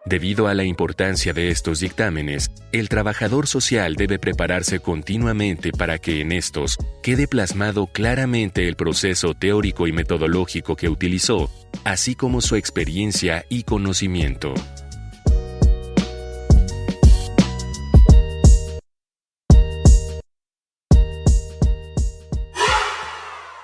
Debido 0.06 0.48
a 0.48 0.54
la 0.54 0.64
importancia 0.64 1.32
de 1.32 1.48
estos 1.48 1.80
dictámenes, 1.80 2.50
el 2.72 2.90
trabajador 2.90 3.46
social 3.46 3.96
debe 3.96 4.18
prepararse 4.18 4.78
continuamente 4.78 5.72
para 5.72 5.96
que 5.96 6.20
en 6.20 6.32
estos 6.32 6.76
quede 7.02 7.26
plasmado 7.26 7.86
claramente 7.86 8.68
el 8.68 8.76
proceso 8.76 9.32
teórico 9.32 9.86
y 9.86 9.92
metodológico 9.92 10.76
que 10.76 10.90
utilizó, 10.90 11.50
así 11.84 12.14
como 12.14 12.42
su 12.42 12.56
experiencia 12.56 13.46
y 13.48 13.62
conocimiento. 13.62 14.52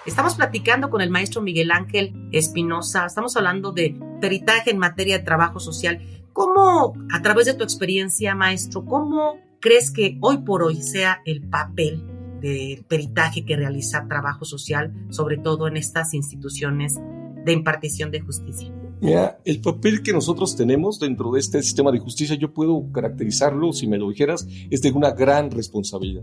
Estamos 0.06 0.36
platicando 0.36 0.88
con 0.88 1.02
el 1.02 1.10
maestro 1.10 1.42
Miguel 1.42 1.70
Ángel 1.70 2.14
Espinosa, 2.32 3.04
estamos 3.04 3.36
hablando 3.36 3.72
de 3.72 3.94
peritaje 4.22 4.70
en 4.70 4.78
materia 4.78 5.18
de 5.18 5.24
trabajo 5.24 5.60
social. 5.60 6.19
¿Cómo, 6.32 6.94
a 7.12 7.22
través 7.22 7.46
de 7.46 7.54
tu 7.54 7.64
experiencia, 7.64 8.34
maestro, 8.34 8.84
cómo 8.84 9.36
crees 9.60 9.90
que 9.90 10.16
hoy 10.20 10.38
por 10.38 10.62
hoy 10.62 10.82
sea 10.82 11.20
el 11.24 11.42
papel 11.48 12.02
del 12.40 12.84
peritaje 12.84 13.44
que 13.44 13.56
realiza 13.56 14.06
trabajo 14.08 14.44
social, 14.44 14.92
sobre 15.10 15.36
todo 15.36 15.68
en 15.68 15.76
estas 15.76 16.14
instituciones 16.14 16.98
de 17.44 17.52
impartición 17.52 18.10
de 18.10 18.20
justicia? 18.20 18.72
Mira, 19.00 19.40
el 19.44 19.60
papel 19.60 20.02
que 20.02 20.12
nosotros 20.12 20.56
tenemos 20.56 21.00
dentro 21.00 21.32
de 21.32 21.40
este 21.40 21.62
sistema 21.62 21.90
de 21.90 21.98
justicia, 21.98 22.36
yo 22.36 22.52
puedo 22.52 22.90
caracterizarlo, 22.92 23.72
si 23.72 23.86
me 23.86 23.98
lo 23.98 24.10
dijeras, 24.10 24.46
es 24.70 24.82
de 24.82 24.92
una 24.92 25.12
gran 25.12 25.50
responsabilidad. 25.50 26.22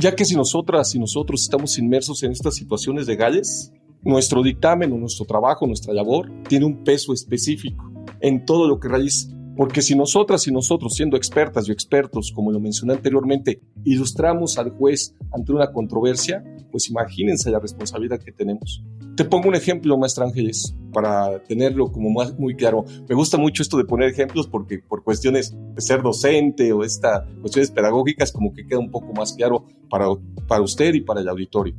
Ya 0.00 0.14
que 0.14 0.24
si 0.24 0.36
nosotras 0.36 0.94
y 0.94 0.98
nosotros 0.98 1.42
estamos 1.42 1.78
inmersos 1.78 2.22
en 2.22 2.32
estas 2.32 2.54
situaciones 2.54 3.06
legales, 3.06 3.72
nuestro 4.02 4.42
dictamen 4.42 4.92
o 4.92 4.96
nuestro 4.96 5.24
trabajo, 5.24 5.66
nuestra 5.66 5.92
labor, 5.92 6.30
tiene 6.48 6.66
un 6.66 6.84
peso 6.84 7.12
específico 7.12 7.90
en 8.20 8.44
todo 8.44 8.68
lo 8.68 8.78
que 8.78 8.88
realiza. 8.88 9.33
Porque 9.56 9.82
si 9.82 9.94
nosotras 9.94 10.46
y 10.48 10.52
nosotros, 10.52 10.94
siendo 10.94 11.16
expertas 11.16 11.68
y 11.68 11.72
expertos, 11.72 12.32
como 12.34 12.50
lo 12.50 12.58
mencioné 12.58 12.94
anteriormente, 12.94 13.60
ilustramos 13.84 14.58
al 14.58 14.70
juez 14.70 15.14
ante 15.32 15.52
una 15.52 15.70
controversia, 15.70 16.44
pues 16.72 16.90
imagínense 16.90 17.50
la 17.50 17.60
responsabilidad 17.60 18.20
que 18.20 18.32
tenemos. 18.32 18.82
Te 19.16 19.24
pongo 19.24 19.48
un 19.48 19.54
ejemplo, 19.54 19.96
maestra 19.96 20.24
Ángeles, 20.24 20.74
para 20.92 21.38
tenerlo 21.44 21.92
como 21.92 22.10
más, 22.10 22.36
muy 22.36 22.56
claro. 22.56 22.84
Me 23.08 23.14
gusta 23.14 23.38
mucho 23.38 23.62
esto 23.62 23.76
de 23.76 23.84
poner 23.84 24.10
ejemplos 24.10 24.48
porque 24.48 24.80
por 24.80 25.04
cuestiones 25.04 25.54
de 25.74 25.80
ser 25.80 26.02
docente 26.02 26.72
o 26.72 26.82
estas 26.82 27.22
cuestiones 27.40 27.70
pedagógicas 27.70 28.32
como 28.32 28.52
que 28.52 28.66
queda 28.66 28.80
un 28.80 28.90
poco 28.90 29.12
más 29.12 29.34
claro 29.34 29.66
para, 29.88 30.06
para 30.48 30.62
usted 30.62 30.94
y 30.94 31.00
para 31.00 31.20
el 31.20 31.28
auditorio. 31.28 31.76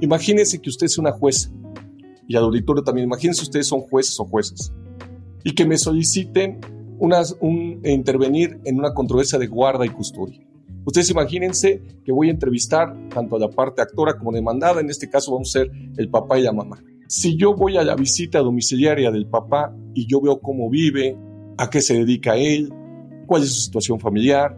Imagínense 0.00 0.60
que 0.62 0.70
usted 0.70 0.86
es 0.86 0.96
una 0.96 1.12
jueza 1.12 1.50
y 2.26 2.36
al 2.36 2.44
auditorio 2.44 2.82
también. 2.82 3.06
Imagínense 3.06 3.42
ustedes 3.42 3.66
son 3.66 3.80
jueces 3.80 4.18
o 4.18 4.24
jueces 4.24 4.72
y 5.44 5.52
que 5.54 5.66
me 5.66 5.76
soliciten 5.76 6.60
un, 6.98 7.80
intervenir 7.84 8.60
en 8.64 8.78
una 8.78 8.92
controversia 8.94 9.38
de 9.38 9.46
guarda 9.46 9.86
y 9.86 9.90
custodia. 9.90 10.40
Ustedes 10.84 11.10
imagínense 11.10 11.82
que 12.04 12.12
voy 12.12 12.28
a 12.28 12.32
entrevistar 12.32 12.96
tanto 13.10 13.36
a 13.36 13.38
la 13.38 13.50
parte 13.50 13.82
actora 13.82 14.16
como 14.16 14.32
demandada, 14.32 14.80
en 14.80 14.88
este 14.88 15.08
caso 15.08 15.32
vamos 15.32 15.50
a 15.50 15.60
ser 15.60 15.70
el 15.96 16.08
papá 16.08 16.38
y 16.38 16.42
la 16.42 16.52
mamá. 16.52 16.82
Si 17.08 17.36
yo 17.36 17.54
voy 17.54 17.76
a 17.76 17.82
la 17.82 17.94
visita 17.94 18.38
domiciliaria 18.40 19.10
del 19.10 19.26
papá 19.26 19.74
y 19.94 20.06
yo 20.06 20.20
veo 20.20 20.40
cómo 20.40 20.70
vive, 20.70 21.16
a 21.58 21.68
qué 21.68 21.80
se 21.80 21.94
dedica 21.94 22.36
él, 22.36 22.72
cuál 23.26 23.42
es 23.42 23.54
su 23.54 23.60
situación 23.60 24.00
familiar, 24.00 24.56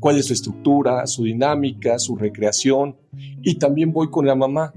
cuál 0.00 0.18
es 0.18 0.26
su 0.26 0.32
estructura, 0.32 1.06
su 1.06 1.24
dinámica, 1.24 1.98
su 1.98 2.16
recreación, 2.16 2.96
y 3.42 3.54
también 3.56 3.92
voy 3.92 4.10
con 4.10 4.26
la 4.26 4.34
mamá 4.34 4.72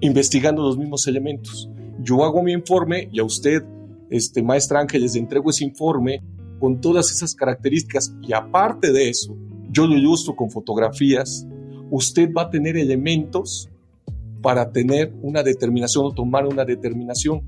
investigando 0.00 0.62
los 0.62 0.78
mismos 0.78 1.06
elementos. 1.06 1.68
Yo 2.00 2.24
hago 2.24 2.42
mi 2.42 2.52
informe 2.52 3.08
y 3.12 3.20
a 3.20 3.24
usted 3.24 3.64
este, 4.12 4.42
maestra 4.42 4.80
Ángeles, 4.80 5.14
le 5.14 5.20
entrego 5.20 5.50
ese 5.50 5.64
informe 5.64 6.22
con 6.60 6.80
todas 6.80 7.10
esas 7.10 7.34
características 7.34 8.14
y 8.22 8.34
aparte 8.34 8.92
de 8.92 9.08
eso, 9.08 9.36
yo 9.70 9.86
lo 9.86 9.96
ilustro 9.96 10.36
con 10.36 10.50
fotografías, 10.50 11.46
usted 11.90 12.30
va 12.32 12.42
a 12.42 12.50
tener 12.50 12.76
elementos 12.76 13.68
para 14.42 14.70
tener 14.70 15.14
una 15.22 15.42
determinación 15.42 16.04
o 16.06 16.12
tomar 16.12 16.46
una 16.46 16.64
determinación. 16.64 17.42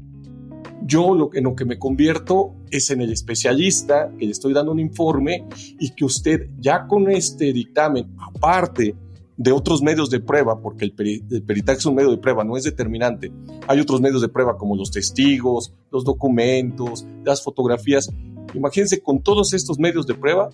Yo 0.86 1.14
lo, 1.14 1.30
en 1.34 1.44
lo 1.44 1.54
que 1.54 1.64
me 1.64 1.78
convierto 1.78 2.54
es 2.70 2.90
en 2.90 3.02
el 3.02 3.12
especialista 3.12 4.10
que 4.18 4.24
le 4.24 4.32
estoy 4.32 4.54
dando 4.54 4.72
un 4.72 4.80
informe 4.80 5.46
y 5.78 5.90
que 5.90 6.04
usted 6.04 6.48
ya 6.58 6.86
con 6.86 7.10
este 7.10 7.52
dictamen, 7.52 8.14
aparte 8.18 8.94
de 9.36 9.52
otros 9.52 9.82
medios 9.82 10.10
de 10.10 10.20
prueba, 10.20 10.60
porque 10.60 10.84
el, 10.84 10.92
peritaje 10.92 11.78
es 11.78 11.86
un 11.86 11.96
medio 11.96 12.10
de 12.10 12.18
prueba, 12.18 12.44
no 12.44 12.56
es 12.56 12.64
determinante. 12.64 13.32
Hay 13.66 13.80
otros 13.80 14.00
medios 14.00 14.22
de 14.22 14.28
prueba 14.28 14.56
como 14.56 14.76
los 14.76 14.90
testigos, 14.90 15.72
los 15.90 16.04
documentos, 16.04 17.06
las 17.24 17.42
fotografías. 17.42 18.10
Imagínense, 18.54 19.02
con 19.02 19.22
todos 19.22 19.52
estos 19.52 19.78
medios 19.78 20.06
de 20.06 20.14
prueba, 20.14 20.50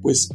pues 0.00 0.30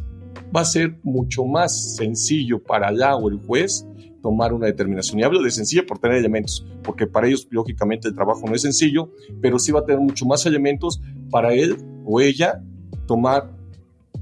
va 0.55 0.61
a 0.61 0.65
ser 0.65 0.99
mucho 1.03 1.45
más 1.45 1.95
sencillo 1.95 2.61
para 2.61 2.91
la 2.91 3.15
o 3.15 3.29
el 3.29 3.37
juez 3.37 3.85
tomar 4.21 4.53
una 4.53 4.67
determinación. 4.67 5.19
Y 5.19 5.23
hablo 5.23 5.41
de 5.41 5.51
sencilla 5.51 5.85
por 5.85 5.99
tener 5.99 6.17
elementos, 6.17 6.65
porque 6.83 7.07
para 7.07 7.27
ellos, 7.27 7.47
lógicamente, 7.49 8.07
el 8.07 8.13
trabajo 8.13 8.41
no 8.45 8.55
es 8.55 8.61
sencillo, 8.61 9.11
pero 9.41 9.57
sí 9.57 9.71
va 9.71 9.79
a 9.79 9.85
tener 9.85 10.01
mucho 10.01 10.25
más 10.25 10.45
elementos 10.45 11.01
para 11.31 11.53
él 11.53 11.77
o 12.05 12.21
ella 12.21 12.61
tomar 13.07 13.55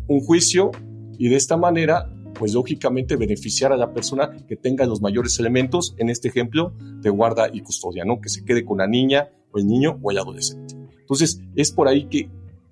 un 0.08 0.20
juicio 0.22 0.72
y 1.18 1.30
de 1.30 1.36
esta 1.36 1.58
manera, 1.58 2.10
pues 2.38 2.54
lógicamente 2.54 3.16
beneficiar 3.16 3.72
a 3.72 3.78
la 3.78 3.94
persona 3.94 4.30
que 4.48 4.56
tenga 4.56 4.86
los 4.86 5.02
mayores 5.02 5.40
elementos, 5.40 5.96
en 5.98 6.10
este 6.10 6.28
ejemplo, 6.28 6.74
de 7.02 7.10
guarda 7.10 7.50
y 7.52 7.62
custodia, 7.62 8.06
¿no? 8.06 8.22
Que 8.22 8.30
se 8.30 8.44
quede 8.46 8.64
con 8.64 8.78
la 8.78 8.88
niña 8.88 9.30
o 9.52 9.58
el 9.58 9.66
niño 9.66 9.98
o 10.04 10.12
el 10.12 10.20
adolescente. 10.20 10.76
Entonces, 11.00 11.42
es 11.56 11.72
por 11.72 11.88
ahí 11.88 12.06
que 12.06 12.30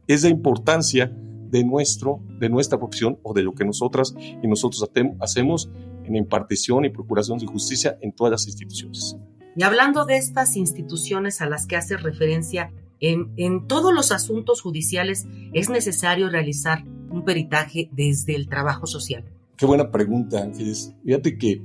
es 0.07 0.23
la 0.23 0.29
importancia 0.29 1.11
de, 1.49 1.63
nuestro, 1.63 2.19
de 2.39 2.49
nuestra 2.49 2.77
profesión 2.77 3.19
o 3.23 3.33
de 3.33 3.43
lo 3.43 3.53
que 3.53 3.63
nosotras 3.63 4.13
y 4.19 4.47
nosotros 4.47 4.89
hacemos 5.19 5.69
en 6.03 6.15
impartición 6.15 6.83
y 6.85 6.89
procuración 6.89 7.37
de 7.37 7.45
justicia 7.45 7.97
en 8.01 8.11
todas 8.11 8.31
las 8.31 8.47
instituciones. 8.47 9.15
Y 9.55 9.63
hablando 9.63 10.05
de 10.05 10.17
estas 10.17 10.55
instituciones 10.57 11.41
a 11.41 11.45
las 11.45 11.67
que 11.67 11.75
hace 11.75 11.95
referencia, 11.95 12.71
en, 12.99 13.31
en 13.37 13.67
todos 13.67 13.93
los 13.93 14.11
asuntos 14.11 14.61
judiciales 14.61 15.27
es 15.53 15.69
necesario 15.69 16.29
realizar 16.29 16.83
un 17.09 17.23
peritaje 17.23 17.89
desde 17.91 18.35
el 18.35 18.47
trabajo 18.47 18.87
social. 18.87 19.23
Qué 19.63 19.67
buena 19.67 19.89
pregunta, 19.91 20.43
Ángeles. 20.43 20.93
Fíjate 21.05 21.37
que 21.37 21.61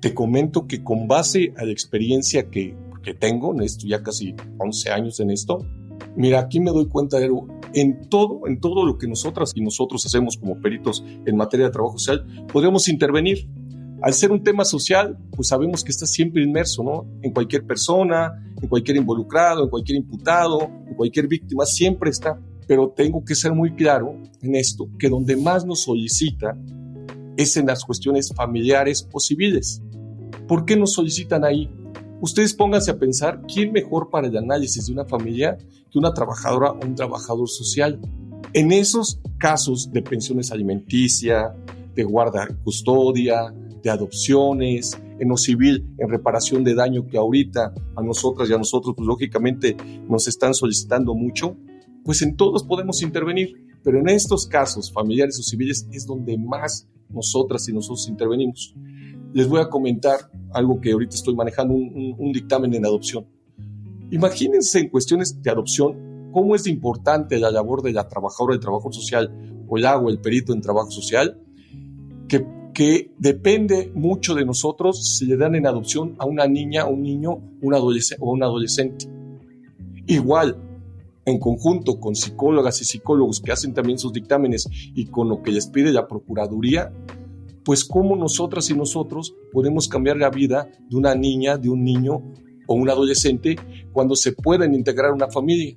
te 0.00 0.14
comento 0.14 0.66
que 0.66 0.82
con 0.82 1.06
base 1.06 1.52
a 1.54 1.66
la 1.66 1.70
experiencia 1.70 2.48
que, 2.48 2.74
que 3.02 3.12
tengo 3.12 3.52
en 3.52 3.60
esto, 3.60 3.86
ya 3.86 4.02
casi 4.02 4.34
11 4.56 4.90
años 4.90 5.20
en 5.20 5.30
esto, 5.30 5.58
mira, 6.16 6.40
aquí 6.40 6.60
me 6.60 6.70
doy 6.70 6.88
cuenta 6.88 7.18
de 7.18 7.26
algo. 7.26 7.46
En 7.74 8.08
todo, 8.08 8.46
en 8.46 8.58
todo 8.58 8.86
lo 8.86 8.96
que 8.96 9.06
nosotras 9.06 9.52
y 9.54 9.60
nosotros 9.60 10.06
hacemos 10.06 10.38
como 10.38 10.58
peritos 10.62 11.04
en 11.26 11.36
materia 11.36 11.66
de 11.66 11.72
trabajo 11.72 11.98
social, 11.98 12.46
podríamos 12.50 12.88
intervenir. 12.88 13.50
Al 14.00 14.14
ser 14.14 14.32
un 14.32 14.42
tema 14.42 14.64
social, 14.64 15.18
pues 15.36 15.48
sabemos 15.48 15.84
que 15.84 15.90
está 15.90 16.06
siempre 16.06 16.42
inmerso, 16.42 16.82
¿no? 16.82 17.04
En 17.20 17.34
cualquier 17.34 17.66
persona, 17.66 18.32
en 18.62 18.66
cualquier 18.66 18.96
involucrado, 18.96 19.64
en 19.64 19.68
cualquier 19.68 19.98
imputado, 19.98 20.70
en 20.88 20.94
cualquier 20.94 21.28
víctima, 21.28 21.66
siempre 21.66 22.08
está. 22.08 22.40
Pero 22.66 22.94
tengo 22.96 23.22
que 23.22 23.34
ser 23.34 23.52
muy 23.52 23.74
claro 23.74 24.16
en 24.40 24.54
esto, 24.54 24.88
que 24.98 25.10
donde 25.10 25.36
más 25.36 25.66
nos 25.66 25.82
solicita 25.82 26.56
es 27.36 27.56
en 27.56 27.66
las 27.66 27.84
cuestiones 27.84 28.32
familiares 28.34 29.08
o 29.12 29.20
civiles. 29.20 29.82
¿Por 30.46 30.64
qué 30.64 30.76
nos 30.76 30.92
solicitan 30.92 31.44
ahí? 31.44 31.70
Ustedes 32.20 32.54
pónganse 32.54 32.90
a 32.90 32.98
pensar 32.98 33.42
quién 33.52 33.72
mejor 33.72 34.10
para 34.10 34.28
el 34.28 34.36
análisis 34.36 34.86
de 34.86 34.92
una 34.92 35.04
familia 35.04 35.58
que 35.90 35.98
una 35.98 36.14
trabajadora 36.14 36.72
o 36.72 36.84
un 36.84 36.94
trabajador 36.94 37.48
social. 37.48 38.00
En 38.52 38.72
esos 38.72 39.20
casos 39.38 39.92
de 39.92 40.02
pensiones 40.02 40.52
alimenticia, 40.52 41.54
de 41.94 42.04
guarda 42.04 42.48
custodia, 42.62 43.52
de 43.82 43.90
adopciones, 43.90 44.98
en 45.18 45.28
lo 45.28 45.36
civil, 45.36 45.86
en 45.98 46.08
reparación 46.08 46.64
de 46.64 46.74
daño 46.74 47.06
que 47.06 47.16
ahorita 47.16 47.72
a 47.96 48.02
nosotras 48.02 48.48
y 48.48 48.54
a 48.54 48.58
nosotros, 48.58 48.94
pues 48.96 49.06
lógicamente 49.06 49.76
nos 50.08 50.26
están 50.26 50.54
solicitando 50.54 51.14
mucho, 51.14 51.56
pues 52.04 52.22
en 52.22 52.36
todos 52.36 52.64
podemos 52.64 53.02
intervenir, 53.02 53.54
pero 53.82 53.98
en 53.98 54.08
estos 54.08 54.46
casos 54.46 54.92
familiares 54.92 55.38
o 55.38 55.42
civiles 55.42 55.86
es 55.92 56.06
donde 56.06 56.38
más 56.38 56.88
nosotras 57.14 57.68
y 57.68 57.72
nosotros 57.72 58.08
intervenimos. 58.08 58.74
Les 59.32 59.48
voy 59.48 59.60
a 59.60 59.68
comentar 59.68 60.30
algo 60.52 60.80
que 60.80 60.92
ahorita 60.92 61.14
estoy 61.14 61.34
manejando, 61.34 61.74
un, 61.74 62.32
dictamen 62.32 62.72
en 62.74 62.86
adopción. 62.86 63.26
Imagínense 64.10 64.80
en 64.80 64.88
cuestiones 64.88 65.42
de 65.42 65.50
adopción 65.50 66.30
cómo 66.32 66.54
es 66.54 66.66
importante 66.66 67.38
la 67.38 67.50
labor 67.50 67.82
de 67.82 67.92
la 67.92 68.08
trabajadora 68.08 68.54
de 68.54 68.60
trabajo 68.60 68.92
social 68.92 69.32
o 69.66 69.78
el 69.78 69.86
agua, 69.86 70.10
el 70.10 70.20
perito 70.20 70.52
en 70.52 70.60
trabajo 70.60 70.90
social, 70.90 71.40
que, 72.28 72.46
que 72.72 73.12
depende 73.18 73.90
mucho 73.94 74.34
de 74.34 74.44
nosotros 74.44 75.16
si 75.16 75.26
le 75.26 75.36
dan 75.36 75.54
en 75.54 75.66
adopción 75.66 76.14
a 76.18 76.26
una 76.26 76.46
niña, 76.46 76.86
un 76.86 77.02
niño 77.02 77.40
un 77.60 77.74
adolescente, 77.74 78.22
o 78.24 78.32
un 78.32 78.42
adolescente. 78.42 79.08
Igual, 80.06 80.56
en 81.26 81.38
conjunto 81.38 81.98
con 82.00 82.14
psicólogas 82.14 82.80
y 82.80 82.84
psicólogos 82.84 83.40
que 83.40 83.52
hacen 83.52 83.74
también 83.74 83.98
sus 83.98 84.12
dictámenes 84.12 84.68
y 84.94 85.06
con 85.06 85.28
lo 85.28 85.42
que 85.42 85.52
les 85.52 85.66
pide 85.66 85.92
la 85.92 86.06
Procuraduría, 86.06 86.92
pues 87.64 87.84
cómo 87.84 88.14
nosotras 88.16 88.68
y 88.70 88.74
nosotros 88.74 89.34
podemos 89.52 89.88
cambiar 89.88 90.18
la 90.18 90.30
vida 90.30 90.68
de 90.88 90.96
una 90.96 91.14
niña, 91.14 91.56
de 91.56 91.70
un 91.70 91.82
niño 91.82 92.22
o 92.66 92.74
un 92.74 92.90
adolescente 92.90 93.56
cuando 93.92 94.16
se 94.16 94.32
pueden 94.32 94.74
integrar 94.74 95.12
una 95.12 95.30
familia. 95.30 95.76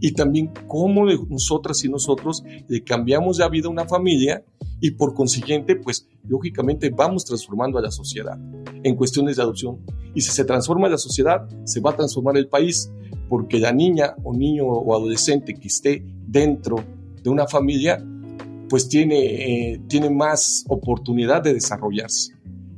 Y 0.00 0.12
también 0.12 0.50
cómo 0.66 1.06
nosotras 1.06 1.84
y 1.84 1.88
nosotros 1.88 2.42
le 2.66 2.82
cambiamos 2.82 3.38
la 3.38 3.48
vida 3.48 3.68
a 3.68 3.70
una 3.70 3.86
familia 3.86 4.44
y 4.80 4.92
por 4.92 5.14
consiguiente, 5.14 5.76
pues 5.76 6.08
lógicamente 6.24 6.90
vamos 6.90 7.24
transformando 7.24 7.78
a 7.78 7.82
la 7.82 7.90
sociedad 7.92 8.38
en 8.82 8.96
cuestiones 8.96 9.36
de 9.36 9.42
adopción. 9.42 9.78
Y 10.14 10.20
si 10.20 10.32
se 10.32 10.44
transforma 10.44 10.88
la 10.88 10.98
sociedad, 10.98 11.48
se 11.64 11.80
va 11.80 11.90
a 11.90 11.96
transformar 11.96 12.36
el 12.36 12.48
país, 12.48 12.90
porque 13.28 13.58
la 13.58 13.72
niña 13.72 14.14
o 14.22 14.34
niño 14.34 14.66
o 14.66 14.94
adolescente 14.96 15.54
que 15.54 15.68
esté 15.68 16.02
dentro 16.26 16.76
de 17.22 17.30
una 17.30 17.46
familia 17.46 18.04
pues 18.68 18.88
tiene, 18.88 19.72
eh, 19.72 19.80
tiene 19.88 20.10
más 20.10 20.64
oportunidad 20.68 21.42
de 21.42 21.54
desarrollarse 21.54 22.34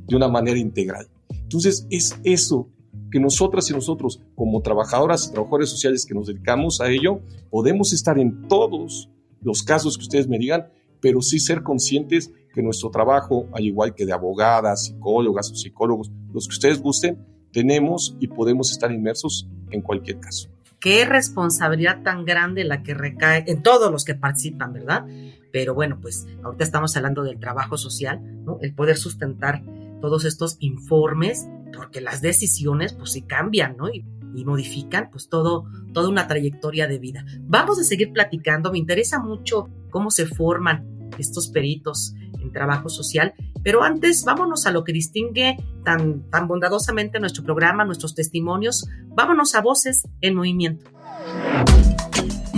de 0.07 0.15
una 0.15 0.27
manera 0.27 0.57
integral. 0.57 1.07
Entonces 1.29 1.85
es 1.89 2.17
eso 2.23 2.69
que 3.11 3.19
nosotras 3.19 3.69
y 3.69 3.73
nosotros 3.73 4.21
como 4.35 4.61
trabajadoras 4.61 5.27
y 5.27 5.31
trabajadores 5.31 5.69
sociales 5.69 6.05
que 6.05 6.13
nos 6.13 6.27
dedicamos 6.27 6.79
a 6.79 6.89
ello, 6.89 7.19
podemos 7.49 7.91
estar 7.93 8.17
en 8.17 8.47
todos 8.47 9.09
los 9.41 9.63
casos 9.63 9.97
que 9.97 10.03
ustedes 10.03 10.27
me 10.27 10.39
digan, 10.39 10.67
pero 11.01 11.21
sí 11.21 11.39
ser 11.39 11.61
conscientes 11.61 12.31
que 12.53 12.61
nuestro 12.61 12.89
trabajo, 12.89 13.47
al 13.53 13.65
igual 13.65 13.93
que 13.93 14.05
de 14.05 14.13
abogadas, 14.13 14.85
psicólogas 14.85 15.51
o 15.51 15.55
psicólogos, 15.55 16.11
los 16.33 16.47
que 16.47 16.53
ustedes 16.53 16.81
gusten, 16.81 17.17
tenemos 17.51 18.15
y 18.19 18.27
podemos 18.27 18.71
estar 18.71 18.91
inmersos 18.91 19.47
en 19.69 19.81
cualquier 19.81 20.19
caso. 20.19 20.49
Qué 20.79 21.05
responsabilidad 21.05 22.01
tan 22.01 22.25
grande 22.25 22.63
la 22.63 22.81
que 22.81 22.95
recae 22.95 23.43
en 23.47 23.61
todos 23.61 23.91
los 23.91 24.03
que 24.03 24.15
participan, 24.15 24.73
¿verdad? 24.73 25.05
Pero 25.51 25.75
bueno, 25.75 25.99
pues 26.01 26.27
ahorita 26.43 26.63
estamos 26.63 26.95
hablando 26.97 27.23
del 27.23 27.39
trabajo 27.39 27.77
social, 27.77 28.19
¿no? 28.43 28.57
El 28.61 28.73
poder 28.73 28.97
sustentar 28.97 29.63
todos 30.01 30.25
estos 30.25 30.57
informes, 30.59 31.47
porque 31.75 32.01
las 32.01 32.21
decisiones 32.21 32.93
pues 32.93 33.11
sí 33.11 33.21
cambian, 33.21 33.77
¿no? 33.77 33.89
Y, 33.89 34.03
modifican 34.45 35.09
pues 35.11 35.27
todo, 35.27 35.65
toda 35.93 36.07
una 36.09 36.25
trayectoria 36.27 36.87
de 36.87 36.97
vida. 36.97 37.25
Vamos 37.41 37.79
a 37.79 37.83
seguir 37.83 38.13
platicando, 38.13 38.71
me 38.71 38.79
interesa 38.79 39.19
mucho 39.19 39.67
cómo 39.91 40.09
se 40.09 40.25
forman 40.25 41.09
estos 41.19 41.49
peritos 41.49 42.15
trabajo 42.51 42.89
social, 42.89 43.33
pero 43.63 43.83
antes 43.83 44.23
vámonos 44.25 44.65
a 44.65 44.71
lo 44.71 44.83
que 44.83 44.93
distingue 44.93 45.57
tan, 45.83 46.29
tan 46.29 46.47
bondadosamente 46.47 47.19
nuestro 47.19 47.43
programa, 47.43 47.85
nuestros 47.85 48.15
testimonios, 48.15 48.87
vámonos 49.07 49.55
a 49.55 49.61
Voces 49.61 50.07
en 50.21 50.35
Movimiento. 50.35 50.89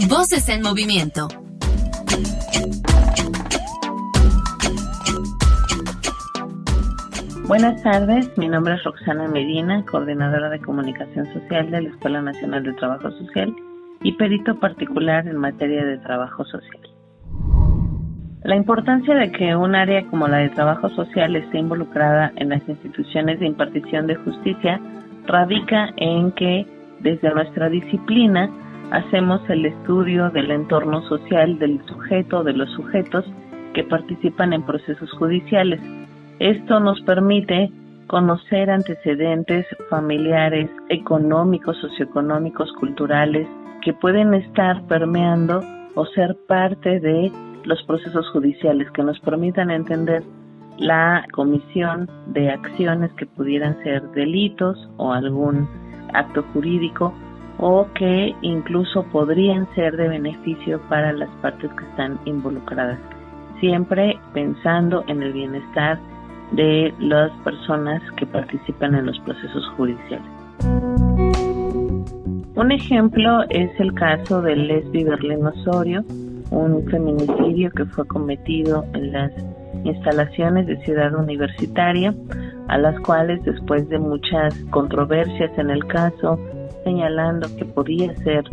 Voces 0.09 0.49
en 0.49 0.61
Movimiento 0.61 1.27
Buenas 7.45 7.83
tardes, 7.83 8.35
mi 8.37 8.47
nombre 8.47 8.75
es 8.75 8.83
Roxana 8.85 9.27
Medina, 9.27 9.85
coordinadora 9.85 10.49
de 10.49 10.59
comunicación 10.61 11.31
social 11.33 11.69
de 11.69 11.81
la 11.81 11.89
Escuela 11.89 12.21
Nacional 12.21 12.63
de 12.63 12.73
Trabajo 12.73 13.11
Social 13.11 13.53
y 14.01 14.13
perito 14.13 14.57
particular 14.59 15.27
en 15.27 15.37
materia 15.37 15.83
de 15.83 15.97
trabajo 15.97 16.45
social. 16.45 16.82
La 18.43 18.57
importancia 18.57 19.15
de 19.15 19.31
que 19.31 19.55
un 19.55 19.73
área 19.73 20.05
como 20.07 20.27
la 20.27 20.39
de 20.39 20.49
trabajo 20.49 20.89
social 20.89 21.33
esté 21.37 21.59
involucrada 21.59 22.33
en 22.35 22.49
las 22.49 22.67
instituciones 22.67 23.39
de 23.39 23.45
impartición 23.45 24.05
de 24.05 24.15
justicia 24.15 24.81
radica 25.25 25.91
en 25.95 26.33
que 26.33 26.67
desde 26.99 27.33
nuestra 27.33 27.69
disciplina 27.69 28.49
hacemos 28.91 29.41
el 29.49 29.65
estudio 29.65 30.29
del 30.31 30.51
entorno 30.51 31.01
social 31.03 31.57
del 31.57 31.79
sujeto, 31.85 32.43
de 32.43 32.51
los 32.51 32.69
sujetos 32.71 33.23
que 33.73 33.85
participan 33.85 34.51
en 34.51 34.63
procesos 34.63 35.09
judiciales. 35.13 35.79
Esto 36.39 36.81
nos 36.81 36.99
permite 37.03 37.71
conocer 38.07 38.69
antecedentes 38.69 39.65
familiares, 39.89 40.69
económicos, 40.89 41.77
socioeconómicos, 41.77 42.73
culturales, 42.73 43.47
que 43.81 43.93
pueden 43.93 44.33
estar 44.33 44.85
permeando 44.87 45.61
o 45.95 46.05
ser 46.07 46.35
parte 46.45 46.99
de 46.99 47.31
los 47.65 47.81
procesos 47.83 48.29
judiciales, 48.29 48.89
que 48.91 49.03
nos 49.03 49.19
permitan 49.19 49.71
entender 49.71 50.23
la 50.77 51.25
comisión 51.31 52.09
de 52.27 52.49
acciones 52.49 53.11
que 53.13 53.25
pudieran 53.25 53.81
ser 53.83 54.01
delitos 54.11 54.89
o 54.97 55.13
algún 55.13 55.67
acto 56.13 56.43
jurídico 56.53 57.13
o 57.59 57.87
que 57.93 58.35
incluso 58.41 59.03
podrían 59.11 59.67
ser 59.75 59.95
de 59.95 60.09
beneficio 60.09 60.81
para 60.89 61.13
las 61.13 61.29
partes 61.41 61.71
que 61.71 61.85
están 61.85 62.19
involucradas, 62.25 62.99
siempre 63.59 64.19
pensando 64.33 65.03
en 65.07 65.21
el 65.21 65.33
bienestar 65.33 65.99
de 66.51 66.93
las 66.99 67.31
personas 67.43 68.01
que 68.17 68.25
participan 68.25 68.95
en 68.95 69.05
los 69.05 69.19
procesos 69.19 69.67
judiciales. 69.77 70.27
Un 72.55 72.71
ejemplo 72.71 73.43
es 73.49 73.71
el 73.79 73.93
caso 73.93 74.41
de 74.41 74.55
Lesbi 74.55 75.03
Berlín 75.03 75.45
Osorio, 75.45 76.03
un 76.53 76.85
feminicidio 76.85 77.71
que 77.71 77.85
fue 77.85 78.05
cometido 78.07 78.85
en 78.93 79.11
las 79.11 79.31
instalaciones 79.83 80.67
de 80.67 80.77
Ciudad 80.83 81.13
Universitaria 81.15 82.13
a 82.67 82.77
las 82.77 82.97
cuales 83.01 83.43
después 83.43 83.89
de 83.89 83.99
muchas 83.99 84.53
controversias 84.69 85.51
en 85.57 85.69
el 85.69 85.85
caso, 85.87 86.39
señalando 86.83 87.47
que 87.57 87.65
podía 87.65 88.15
ser 88.17 88.43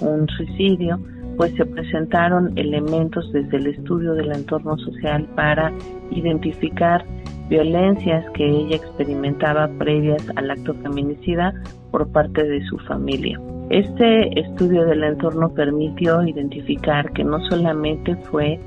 un 0.00 0.26
suicidio, 0.28 0.98
pues 1.36 1.52
se 1.56 1.66
presentaron 1.66 2.56
elementos 2.56 3.30
desde 3.32 3.58
el 3.58 3.66
estudio 3.68 4.14
del 4.14 4.32
entorno 4.32 4.76
social 4.78 5.28
para 5.34 5.72
identificar 6.10 7.04
violencias 7.48 8.24
que 8.34 8.48
ella 8.48 8.76
experimentaba 8.76 9.68
previas 9.78 10.22
al 10.36 10.50
acto 10.50 10.74
feminicida 10.74 11.54
por 11.90 12.10
parte 12.10 12.44
de 12.44 12.64
su 12.66 12.78
familia. 12.78 13.38
Este 13.70 14.40
estudio 14.40 14.86
del 14.86 15.04
entorno 15.04 15.50
permitió 15.50 16.22
identificar 16.22 17.12
que 17.12 17.22
no 17.22 17.38
solamente 17.50 18.16
fue 18.30 18.58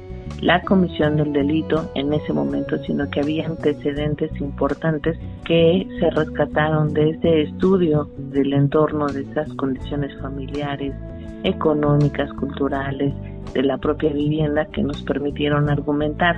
la 0.41 0.61
comisión 0.61 1.17
del 1.17 1.33
delito 1.33 1.89
en 1.95 2.13
ese 2.13 2.33
momento, 2.33 2.77
sino 2.85 3.09
que 3.09 3.21
había 3.21 3.47
antecedentes 3.47 4.31
importantes 4.39 5.17
que 5.43 5.87
se 5.99 6.09
rescataron 6.11 6.93
de 6.93 7.09
este 7.11 7.41
estudio 7.43 8.09
del 8.17 8.53
entorno, 8.53 9.07
de 9.07 9.21
esas 9.21 9.51
condiciones 9.55 10.15
familiares, 10.21 10.93
económicas, 11.43 12.31
culturales, 12.33 13.13
de 13.53 13.63
la 13.63 13.77
propia 13.79 14.13
vivienda 14.13 14.65
que 14.65 14.83
nos 14.83 15.01
permitieron 15.01 15.69
argumentar 15.69 16.37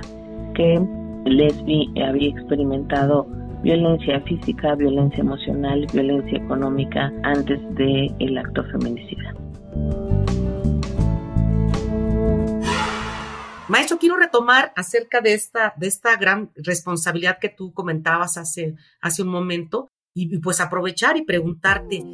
que 0.54 0.80
Leslie 1.26 1.90
había 2.02 2.30
experimentado 2.30 3.26
violencia 3.64 4.20
física, 4.20 4.74
violencia 4.74 5.20
emocional, 5.20 5.86
violencia 5.90 6.36
económica 6.36 7.10
antes 7.22 7.58
del 7.74 8.14
el 8.20 8.36
acto 8.36 8.62
feminicida. 8.64 9.34
Maestro, 13.68 13.96
quiero 13.98 14.18
retomar 14.18 14.74
acerca 14.76 15.22
de 15.22 15.32
esta, 15.32 15.72
de 15.78 15.86
esta 15.86 16.14
gran 16.16 16.50
responsabilidad 16.56 17.38
que 17.40 17.48
tú 17.48 17.72
comentabas 17.72 18.36
hace, 18.36 18.74
hace 19.00 19.22
un 19.22 19.28
momento 19.28 19.88
y, 20.14 20.38
pues 20.40 20.60
aprovechar 20.60 21.16
y 21.16 21.24
preguntarte, 21.24 22.04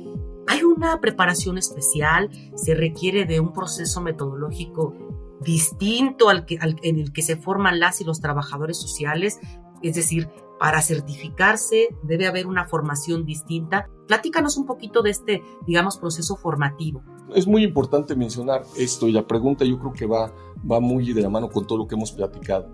¿hay 0.47 0.63
una 0.63 1.01
preparación 1.01 1.59
especial? 1.59 2.31
¿Se 2.55 2.77
requiere 2.77 3.25
de 3.25 3.41
un 3.41 3.53
proceso 3.53 4.01
metodológico 4.01 5.10
distinto 5.40 6.29
al 6.29 6.44
que, 6.44 6.59
en 6.61 6.98
el 6.98 7.12
que 7.12 7.22
se 7.22 7.37
forman 7.37 7.81
las 7.81 8.00
y 8.00 8.05
los 8.05 8.20
trabajadores 8.20 8.81
sociales? 8.81 9.40
Es 9.83 9.94
decir, 9.94 10.29
para 10.59 10.83
certificarse 10.83 11.88
debe 12.03 12.26
haber 12.26 12.46
una 12.46 12.66
formación 12.66 13.24
distinta. 13.24 13.88
Platícanos 14.07 14.59
un 14.59 14.66
poquito 14.66 15.03
de 15.03 15.11
este, 15.11 15.42
digamos, 15.66 15.96
proceso 15.96 16.37
formativo. 16.37 17.03
Es 17.35 17.46
muy 17.46 17.64
importante 17.64 18.14
mencionar 18.14 18.64
esto 18.76 19.09
y 19.09 19.12
la 19.12 19.26
pregunta 19.26 19.64
yo 19.64 19.79
creo 19.79 19.92
que 19.92 20.05
va, 20.07 20.33
va 20.70 20.81
muy 20.81 21.12
de 21.12 21.22
la 21.22 21.31
mano 21.31 21.48
con 21.48 21.66
todo 21.66 21.79
lo 21.79 21.87
que 21.87 21.94
hemos 21.94 22.12
platicado. 22.12 22.70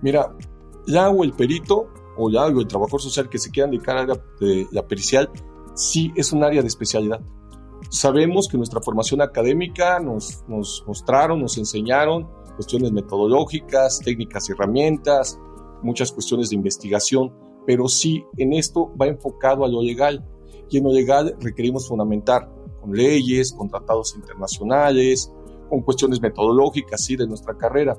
Mira, 0.00 0.32
ya 0.86 1.10
o 1.10 1.24
el 1.24 1.32
perito 1.32 1.88
o 2.16 2.30
ya 2.30 2.44
o 2.46 2.60
el 2.60 2.68
trabajador 2.68 3.00
social 3.00 3.28
que 3.28 3.38
se 3.38 3.50
quieran 3.50 3.70
dedicar 3.72 3.96
a 3.96 4.06
la, 4.06 4.14
de 4.38 4.68
la 4.70 4.86
pericial, 4.86 5.28
sí 5.74 6.12
es 6.14 6.32
un 6.32 6.44
área 6.44 6.62
de 6.62 6.68
especialidad. 6.68 7.20
Sabemos 7.90 8.48
que 8.48 8.56
nuestra 8.56 8.80
formación 8.80 9.20
académica 9.20 10.00
nos, 10.00 10.44
mostraron, 10.48 11.40
nos 11.40 11.58
enseñaron 11.58 12.28
cuestiones 12.56 12.92
metodológicas, 12.92 13.98
técnicas 13.98 14.48
y 14.48 14.52
herramientas, 14.52 15.38
muchas 15.82 16.12
cuestiones 16.12 16.50
de 16.50 16.56
investigación, 16.56 17.32
pero 17.66 17.88
sí 17.88 18.24
en 18.36 18.52
esto 18.52 18.92
va 19.00 19.06
enfocado 19.06 19.64
a 19.64 19.68
lo 19.68 19.82
legal. 19.82 20.24
Y 20.70 20.78
en 20.78 20.84
lo 20.84 20.92
legal 20.92 21.36
requerimos 21.40 21.88
fundamentar 21.88 22.50
con 22.80 22.92
leyes, 22.92 23.52
con 23.52 23.68
tratados 23.68 24.14
internacionales, 24.16 25.32
con 25.68 25.82
cuestiones 25.82 26.20
metodológicas 26.20 27.04
sí, 27.04 27.16
de 27.16 27.26
nuestra 27.26 27.56
carrera. 27.56 27.96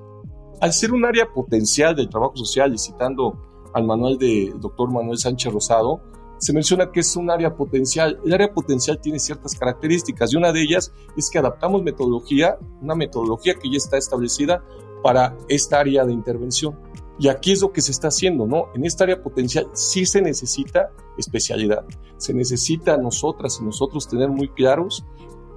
Al 0.62 0.74
ser 0.74 0.94
un 0.94 1.06
área 1.06 1.32
potencial 1.32 1.96
del 1.96 2.10
trabajo 2.10 2.36
social, 2.38 2.74
y 2.74 2.78
citando 2.78 3.38
al 3.74 3.86
manual 3.86 4.18
del 4.18 4.60
doctor 4.60 4.92
Manuel 4.92 5.18
Sánchez 5.18 5.52
Rosado, 5.52 6.02
se 6.46 6.54
menciona 6.54 6.92
que 6.92 7.00
es 7.00 7.16
un 7.16 7.32
área 7.32 7.56
potencial. 7.56 8.20
El 8.24 8.32
área 8.32 8.54
potencial 8.54 9.02
tiene 9.02 9.18
ciertas 9.18 9.56
características 9.56 10.32
y 10.32 10.38
una 10.38 10.52
de 10.52 10.62
ellas 10.62 10.94
es 11.18 11.32
que 11.32 11.40
adaptamos 11.40 11.82
metodología, 11.82 12.60
una 12.84 12.94
metodología 12.94 13.56
que 13.56 13.68
ya 13.68 13.78
está 13.78 13.98
establecida 13.98 14.64
para 15.02 15.36
esta 15.50 15.80
área 15.80 16.06
de 16.06 16.14
intervención. 16.14 16.80
Y 17.18 17.30
aquí 17.30 17.52
es 17.52 17.64
lo 17.64 17.74
que 17.74 17.82
se 17.82 17.92
está 17.92 18.10
haciendo, 18.10 18.46
¿no? 18.46 18.66
En 18.76 18.86
esta 18.86 19.06
área 19.06 19.24
potencial 19.24 19.72
sí 19.74 20.06
se 20.06 20.22
necesita 20.22 20.92
especialidad. 21.18 21.84
Se 22.18 22.32
necesita 22.32 22.94
a 22.94 22.98
nosotras 22.98 23.58
y 23.60 23.66
nosotros 23.66 24.08
tener 24.08 24.30
muy 24.30 24.50
claros 24.50 25.04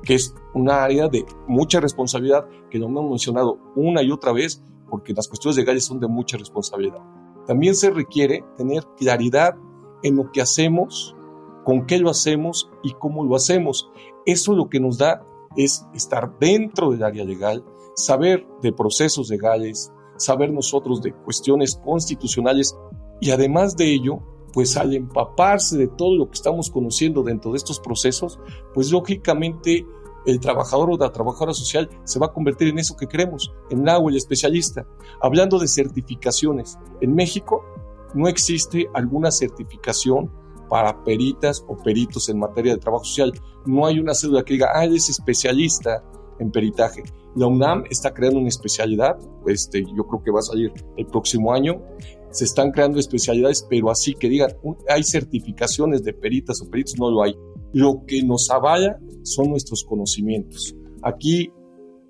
que 0.05 0.15
es 0.15 0.35
una 0.55 0.85
área 0.85 1.07
de 1.09 1.27
mucha 1.47 1.81
responsabilidad, 1.81 2.47
que 2.71 2.79
lo 2.79 2.87
hemos 2.87 3.11
mencionado 3.11 3.59
una 3.77 4.03
y 4.03 4.11
otra 4.11 4.33
vez, 4.33 4.65
porque 4.89 5.13
las 5.13 5.29
cuestiones 5.29 5.59
legales 5.59 5.85
son 5.85 6.01
de 6.01 6.09
mucha 6.09 6.39
responsabilidad. 6.39 7.03
También 7.47 7.75
se 7.75 7.91
requiere 7.91 8.43
tener 8.57 8.85
claridad 8.97 9.55
en 10.03 10.17
lo 10.17 10.31
que 10.33 10.41
hacemos, 10.41 11.17
con 11.65 11.87
qué 11.87 11.99
lo 11.99 12.11
hacemos 12.11 12.71
y 12.83 12.93
cómo 12.95 13.25
lo 13.25 13.37
hacemos. 13.37 13.91
Eso 14.27 14.55
lo 14.55 14.69
que 14.69 14.81
nos 14.81 14.99
da 14.99 15.27
es 15.57 15.87
estar 15.95 16.39
dentro 16.39 16.91
del 16.91 17.03
área 17.03 17.25
legal, 17.25 17.65
saber 17.95 18.47
de 18.63 18.73
procesos 18.73 19.29
legales, 19.29 19.93
saber 20.17 20.53
nosotros 20.53 21.03
de 21.03 21.13
cuestiones 21.13 21.77
constitucionales 21.77 22.77
y 23.21 23.31
además 23.31 23.77
de 23.77 23.93
ello, 23.93 24.21
pues 24.53 24.77
al 24.77 24.95
empaparse 24.95 25.77
de 25.77 25.89
todo 25.89 26.17
lo 26.17 26.27
que 26.27 26.35
estamos 26.35 26.71
conociendo 26.71 27.23
dentro 27.23 27.53
de 27.53 27.59
estos 27.59 27.81
procesos, 27.81 28.39
pues 28.75 28.91
lógicamente 28.91 29.87
el 30.27 30.41
trabajador 30.41 30.91
o 30.91 30.97
la 30.97 31.13
trabajadora 31.13 31.55
social 31.55 31.89
se 32.05 32.19
va 32.19 32.27
a 32.27 32.33
convertir 32.33 32.69
en 32.69 32.79
eso 32.79 32.97
que 32.97 33.07
queremos, 33.07 33.53
en 33.71 33.85
la 33.85 33.99
el 33.99 34.17
especialista. 34.17 34.87
Hablando 35.21 35.59
de 35.59 35.69
certificaciones, 35.69 36.79
en 37.01 37.15
México 37.15 37.65
no 38.15 38.29
existe 38.29 38.89
alguna 38.95 39.31
certificación 39.31 40.31
para 40.69 41.03
peritas 41.05 41.65
o 41.67 41.77
peritos 41.77 42.29
en 42.29 42.39
materia 42.39 42.73
de 42.73 42.79
trabajo 42.79 43.05
social. 43.05 43.33
No 43.67 43.87
hay 43.87 43.99
una 43.99 44.15
cédula 44.15 44.43
que 44.43 44.55
diga, 44.55 44.71
ah, 44.75 44.85
él 44.85 44.97
es 44.97 45.09
especialista 45.09 46.03
en 46.39 46.51
peritaje. 46.51 47.03
La 47.35 47.47
UNAM 47.47 47.85
está 47.91 48.13
creando 48.13 48.39
una 48.39 48.49
especialidad, 48.49 49.19
este, 49.47 49.85
yo 49.97 50.07
creo 50.07 50.23
que 50.23 50.31
va 50.31 50.41
a 50.41 50.43
salir 50.43 50.73
el 50.97 51.07
próximo 51.07 51.53
año. 51.53 51.83
Se 52.31 52.45
están 52.45 52.71
creando 52.71 52.99
especialidades, 52.99 53.67
pero 53.69 53.91
así 53.91 54.15
que 54.15 54.29
digan, 54.29 54.51
hay 54.89 55.03
certificaciones 55.03 56.03
de 56.05 56.13
peritas 56.13 56.61
o 56.61 56.71
peritos, 56.71 56.99
no 56.99 57.11
lo 57.11 57.23
hay. 57.23 57.35
Lo 57.73 58.05
que 58.07 58.23
nos 58.23 58.51
avala 58.51 58.99
son 59.23 59.51
nuestros 59.51 59.85
conocimientos. 59.85 60.75
Aquí 61.03 61.53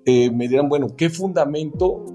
eh, 0.05 0.31
me 0.31 0.47
dirán, 0.47 0.69
bueno, 0.69 0.87
¿qué 0.95 1.09
fundamento 1.09 2.05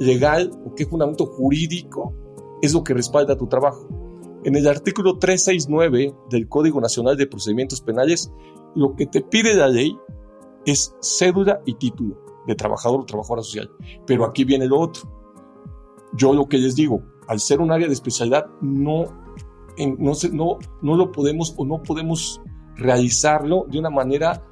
legal 0.00 0.50
o 0.64 0.74
qué 0.74 0.86
fundamento 0.86 1.26
jurídico 1.26 2.14
es 2.62 2.72
lo 2.72 2.84
que 2.84 2.94
respalda 2.94 3.36
tu 3.36 3.46
trabajo? 3.46 3.88
En 4.44 4.56
el 4.56 4.66
artículo 4.66 5.18
369 5.18 6.14
del 6.30 6.48
Código 6.48 6.80
Nacional 6.80 7.16
de 7.16 7.26
Procedimientos 7.26 7.80
Penales, 7.80 8.32
lo 8.74 8.94
que 8.94 9.06
te 9.06 9.20
pide 9.20 9.54
la 9.54 9.68
ley 9.68 9.96
es 10.64 10.94
cédula 11.00 11.60
y 11.66 11.74
título 11.74 12.16
de 12.46 12.54
trabajador 12.54 13.00
o 13.00 13.04
trabajadora 13.04 13.42
social. 13.42 13.70
Pero 14.06 14.24
aquí 14.24 14.44
viene 14.44 14.66
lo 14.66 14.80
otro. 14.80 15.02
Yo 16.14 16.32
lo 16.32 16.48
que 16.48 16.58
les 16.58 16.74
digo, 16.74 17.02
al 17.28 17.38
ser 17.40 17.60
un 17.60 17.70
área 17.70 17.86
de 17.86 17.92
especialidad, 17.92 18.46
no, 18.60 19.04
no, 19.98 20.12
no, 20.32 20.58
no 20.82 20.96
lo 20.96 21.12
podemos 21.12 21.54
o 21.56 21.64
no 21.64 21.82
podemos 21.82 22.40
realizarlo 22.76 23.66
de 23.68 23.78
una 23.78 23.90
manera 23.90 24.42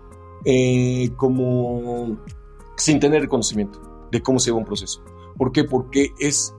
eh, 0.44 1.11
como 1.16 2.18
sin 2.77 3.01
tener 3.01 3.23
el 3.23 3.29
conocimiento 3.29 3.81
de 4.12 4.23
cómo 4.23 4.38
se 4.38 4.51
va 4.51 4.59
un 4.59 4.64
proceso. 4.64 5.03
¿Por 5.37 5.53
qué? 5.53 5.64
Porque 5.64 6.12
es 6.18 6.55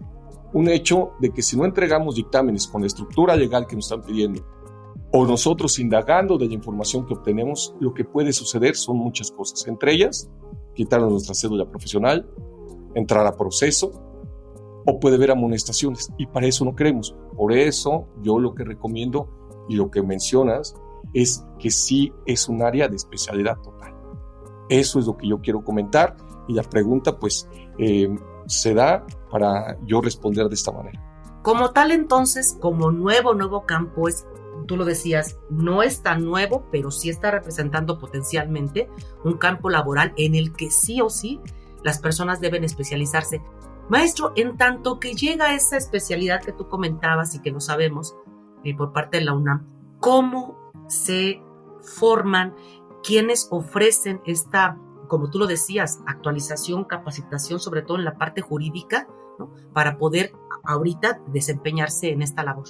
un 0.54 0.70
hecho 0.70 1.12
de 1.20 1.32
que 1.32 1.42
si 1.42 1.58
no 1.58 1.66
entregamos 1.66 2.16
dictámenes 2.16 2.68
con 2.68 2.82
la 2.82 2.88
estructura 2.88 3.36
legal 3.36 3.68
que 3.68 3.76
nos 3.76 3.86
están 3.86 4.02
pidiendo, 4.02 4.44
o 5.12 5.26
nosotros 5.26 5.80
indagando 5.80 6.38
de 6.38 6.48
la 6.48 6.54
información 6.54 7.06
que 7.06 7.14
obtenemos, 7.14 7.76
lo 7.80 7.94
que 7.94 8.06
puede 8.06 8.32
suceder 8.32 8.76
son 8.76 8.98
muchas 8.98 9.32
cosas. 9.32 9.68
Entre 9.68 9.94
ellas, 9.94 10.30
quitarnos 10.76 11.12
nuestra 11.12 11.34
cédula 11.34 11.70
profesional, 11.70 12.30
entrar 12.94 13.26
a 13.26 13.36
proceso, 13.36 13.92
o 14.86 15.00
puede 15.00 15.16
haber 15.16 15.32
amonestaciones. 15.32 16.12
Y 16.18 16.28
para 16.28 16.48
eso 16.48 16.64
no 16.64 16.76
queremos. 16.76 17.16
Por 17.36 17.54
eso 17.54 18.08
yo 18.22 18.40
lo 18.40 18.54
que 18.54 18.64
recomiendo 18.64 19.30
y 19.68 19.76
lo 19.76 19.90
que 19.90 20.02
mencionas 20.02 20.76
es 21.14 21.44
que 21.58 21.72
sí 21.72 22.12
es 22.26 22.48
un 22.48 22.62
área 22.62 22.88
de 22.88 22.96
especialidad 22.96 23.58
total. 23.62 23.96
Eso 24.70 25.00
es 25.00 25.08
lo 25.08 25.18
que 25.18 25.28
yo 25.28 25.40
quiero 25.42 25.64
comentar 25.64 26.16
y 26.48 26.54
la 26.54 26.64
pregunta 26.64 27.18
pues 27.18 27.48
eh, 27.78 28.10
se 28.50 28.74
da 28.74 29.06
para 29.32 29.78
yo 29.86 30.02
responder 30.02 30.50
de 30.50 30.56
esta 30.56 30.72
manera. 30.72 31.00
Como 31.44 31.72
tal 31.72 31.92
entonces, 31.92 32.58
como 32.60 32.92
nuevo, 32.92 33.34
nuevo 33.34 33.66
campo 33.66 34.10
es 34.10 34.26
tú 34.66 34.76
lo 34.76 34.86
decías, 34.86 35.38
no 35.50 35.84
es 35.84 36.04
tan 36.04 36.26
nuevo, 36.26 36.66
pero 36.72 36.92
sí 36.92 37.10
está 37.10 37.32
representando 37.32 37.98
potencialmente 37.98 38.90
un 39.24 39.38
campo 39.38 39.70
laboral 39.70 40.14
en 40.18 40.36
el 40.36 40.54
que 40.54 40.70
sí 40.70 41.02
o 41.02 41.10
sí 41.10 41.40
las 41.84 42.00
personas 42.00 42.42
deben 42.42 42.64
especializarse. 42.64 43.42
Maestro, 43.90 44.34
en 44.36 44.58
tanto 44.58 45.00
que 45.00 45.16
llega 45.16 45.56
esa 45.56 45.78
especialidad 45.78 46.42
que 46.42 46.52
tú 46.52 46.68
comentabas 46.68 47.34
y 47.36 47.42
que 47.42 47.52
no 47.52 47.60
sabemos 47.60 48.16
eh, 48.64 48.76
por 48.76 48.92
parte 48.92 49.18
de 49.18 49.26
la 49.26 49.34
UNAM, 49.34 49.66
¿cómo 50.00 50.72
se 50.88 51.42
forman 51.82 52.54
quienes 53.04 53.48
ofrecen 53.50 54.22
esta, 54.26 54.78
como 55.10 55.30
tú 55.30 55.40
lo 55.40 55.48
decías, 55.48 56.00
actualización, 56.08 56.86
capacitación, 56.86 57.60
sobre 57.60 57.82
todo 57.82 57.98
en 57.98 58.06
la 58.06 58.18
parte 58.18 58.40
jurídica, 58.40 59.10
para 59.74 59.98
poder 59.98 60.32
ahorita 60.64 61.22
desempeñarse 61.28 62.12
en 62.12 62.22
esta 62.22 62.44
labor? 62.44 62.66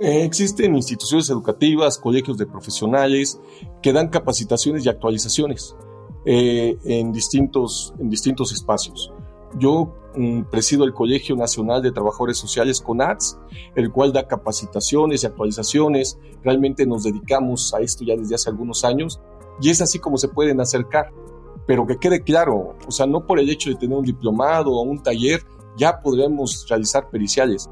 Eh, 0.00 0.24
existen 0.24 0.74
instituciones 0.76 1.28
educativas, 1.28 1.98
colegios 1.98 2.38
de 2.38 2.46
profesionales 2.46 3.38
que 3.82 3.92
dan 3.92 4.08
capacitaciones 4.08 4.86
y 4.86 4.88
actualizaciones 4.88 5.76
eh, 6.24 6.78
en, 6.84 7.12
distintos, 7.12 7.92
en 7.98 8.08
distintos 8.08 8.52
espacios. 8.52 9.12
Yo 9.58 9.94
mm, 10.16 10.44
presido 10.44 10.84
el 10.84 10.94
Colegio 10.94 11.36
Nacional 11.36 11.82
de 11.82 11.92
Trabajadores 11.92 12.38
Sociales 12.38 12.80
CONATS, 12.80 13.38
el 13.74 13.90
cual 13.90 14.12
da 14.12 14.26
capacitaciones 14.26 15.22
y 15.22 15.26
actualizaciones. 15.26 16.18
Realmente 16.42 16.86
nos 16.86 17.02
dedicamos 17.02 17.74
a 17.74 17.80
esto 17.80 18.04
ya 18.04 18.16
desde 18.16 18.36
hace 18.36 18.48
algunos 18.48 18.84
años 18.84 19.20
y 19.60 19.68
es 19.68 19.82
así 19.82 19.98
como 19.98 20.16
se 20.16 20.28
pueden 20.28 20.60
acercar. 20.60 21.12
Pero 21.70 21.86
que 21.86 21.98
quede 21.98 22.24
claro, 22.24 22.76
o 22.84 22.90
sea, 22.90 23.06
no 23.06 23.24
por 23.24 23.38
el 23.38 23.48
hecho 23.48 23.70
de 23.70 23.76
tener 23.76 23.96
un 23.96 24.04
diplomado 24.04 24.72
o 24.72 24.82
un 24.82 25.00
taller 25.00 25.40
ya 25.78 26.00
podremos 26.00 26.66
realizar 26.68 27.08
periciales. 27.10 27.70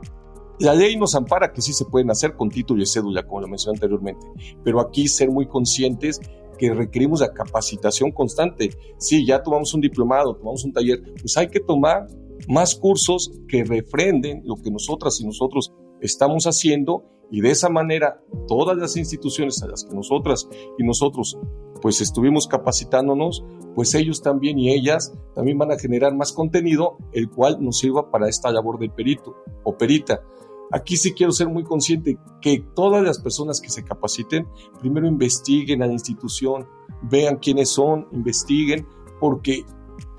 La 0.60 0.72
ley 0.72 0.96
nos 0.96 1.16
ampara 1.16 1.52
que 1.52 1.60
sí 1.60 1.72
se 1.72 1.84
pueden 1.84 2.08
hacer 2.08 2.36
con 2.36 2.48
título 2.48 2.80
y 2.80 2.86
cédula, 2.86 3.26
como 3.26 3.40
lo 3.40 3.48
mencioné 3.48 3.76
anteriormente, 3.76 4.24
pero 4.62 4.78
aquí 4.78 5.08
ser 5.08 5.30
muy 5.32 5.48
conscientes 5.48 6.20
que 6.56 6.72
requerimos 6.72 7.18
la 7.22 7.32
capacitación 7.32 8.12
constante. 8.12 8.70
Sí, 8.98 9.26
ya 9.26 9.42
tomamos 9.42 9.74
un 9.74 9.80
diplomado, 9.80 10.36
tomamos 10.36 10.64
un 10.64 10.72
taller, 10.72 11.02
pues 11.20 11.36
hay 11.36 11.48
que 11.48 11.58
tomar 11.58 12.06
más 12.48 12.76
cursos 12.76 13.32
que 13.48 13.64
refrenden 13.64 14.42
lo 14.44 14.54
que 14.62 14.70
nosotras 14.70 15.20
y 15.20 15.26
nosotros 15.26 15.72
estamos 16.00 16.44
haciendo 16.44 17.02
y 17.32 17.40
de 17.40 17.50
esa 17.50 17.68
manera 17.68 18.20
todas 18.46 18.76
las 18.76 18.96
instituciones 18.96 19.60
a 19.64 19.66
las 19.66 19.84
que 19.84 19.92
nosotras 19.92 20.48
y 20.78 20.84
nosotros 20.84 21.36
pues 21.80 22.00
estuvimos 22.00 22.46
capacitándonos, 22.46 23.44
pues 23.74 23.94
ellos 23.94 24.22
también 24.22 24.58
y 24.58 24.72
ellas 24.72 25.12
también 25.34 25.58
van 25.58 25.72
a 25.72 25.78
generar 25.78 26.14
más 26.14 26.32
contenido, 26.32 26.96
el 27.12 27.30
cual 27.30 27.58
nos 27.60 27.78
sirva 27.78 28.10
para 28.10 28.28
esta 28.28 28.50
labor 28.50 28.78
del 28.78 28.90
perito 28.90 29.36
o 29.64 29.76
perita. 29.76 30.22
Aquí 30.70 30.96
sí 30.96 31.14
quiero 31.14 31.32
ser 31.32 31.48
muy 31.48 31.64
consciente 31.64 32.18
que 32.42 32.62
todas 32.74 33.02
las 33.02 33.18
personas 33.20 33.60
que 33.60 33.70
se 33.70 33.84
capaciten, 33.84 34.46
primero 34.80 35.06
investiguen 35.06 35.82
a 35.82 35.86
la 35.86 35.92
institución, 35.94 36.66
vean 37.02 37.36
quiénes 37.38 37.70
son, 37.70 38.06
investiguen, 38.12 38.86
porque, 39.18 39.64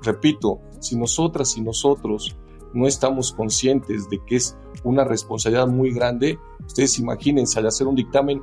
repito, 0.01 0.59
si 0.79 0.97
nosotras 0.97 1.55
y 1.57 1.61
nosotros 1.61 2.35
no 2.73 2.87
estamos 2.87 3.31
conscientes 3.33 4.09
de 4.09 4.19
que 4.25 4.37
es 4.37 4.57
una 4.83 5.03
responsabilidad 5.03 5.67
muy 5.67 5.91
grande, 5.91 6.39
ustedes 6.65 6.97
imagínense 6.99 7.59
al 7.59 7.67
hacer 7.67 7.87
un 7.87 7.95
dictamen 7.95 8.41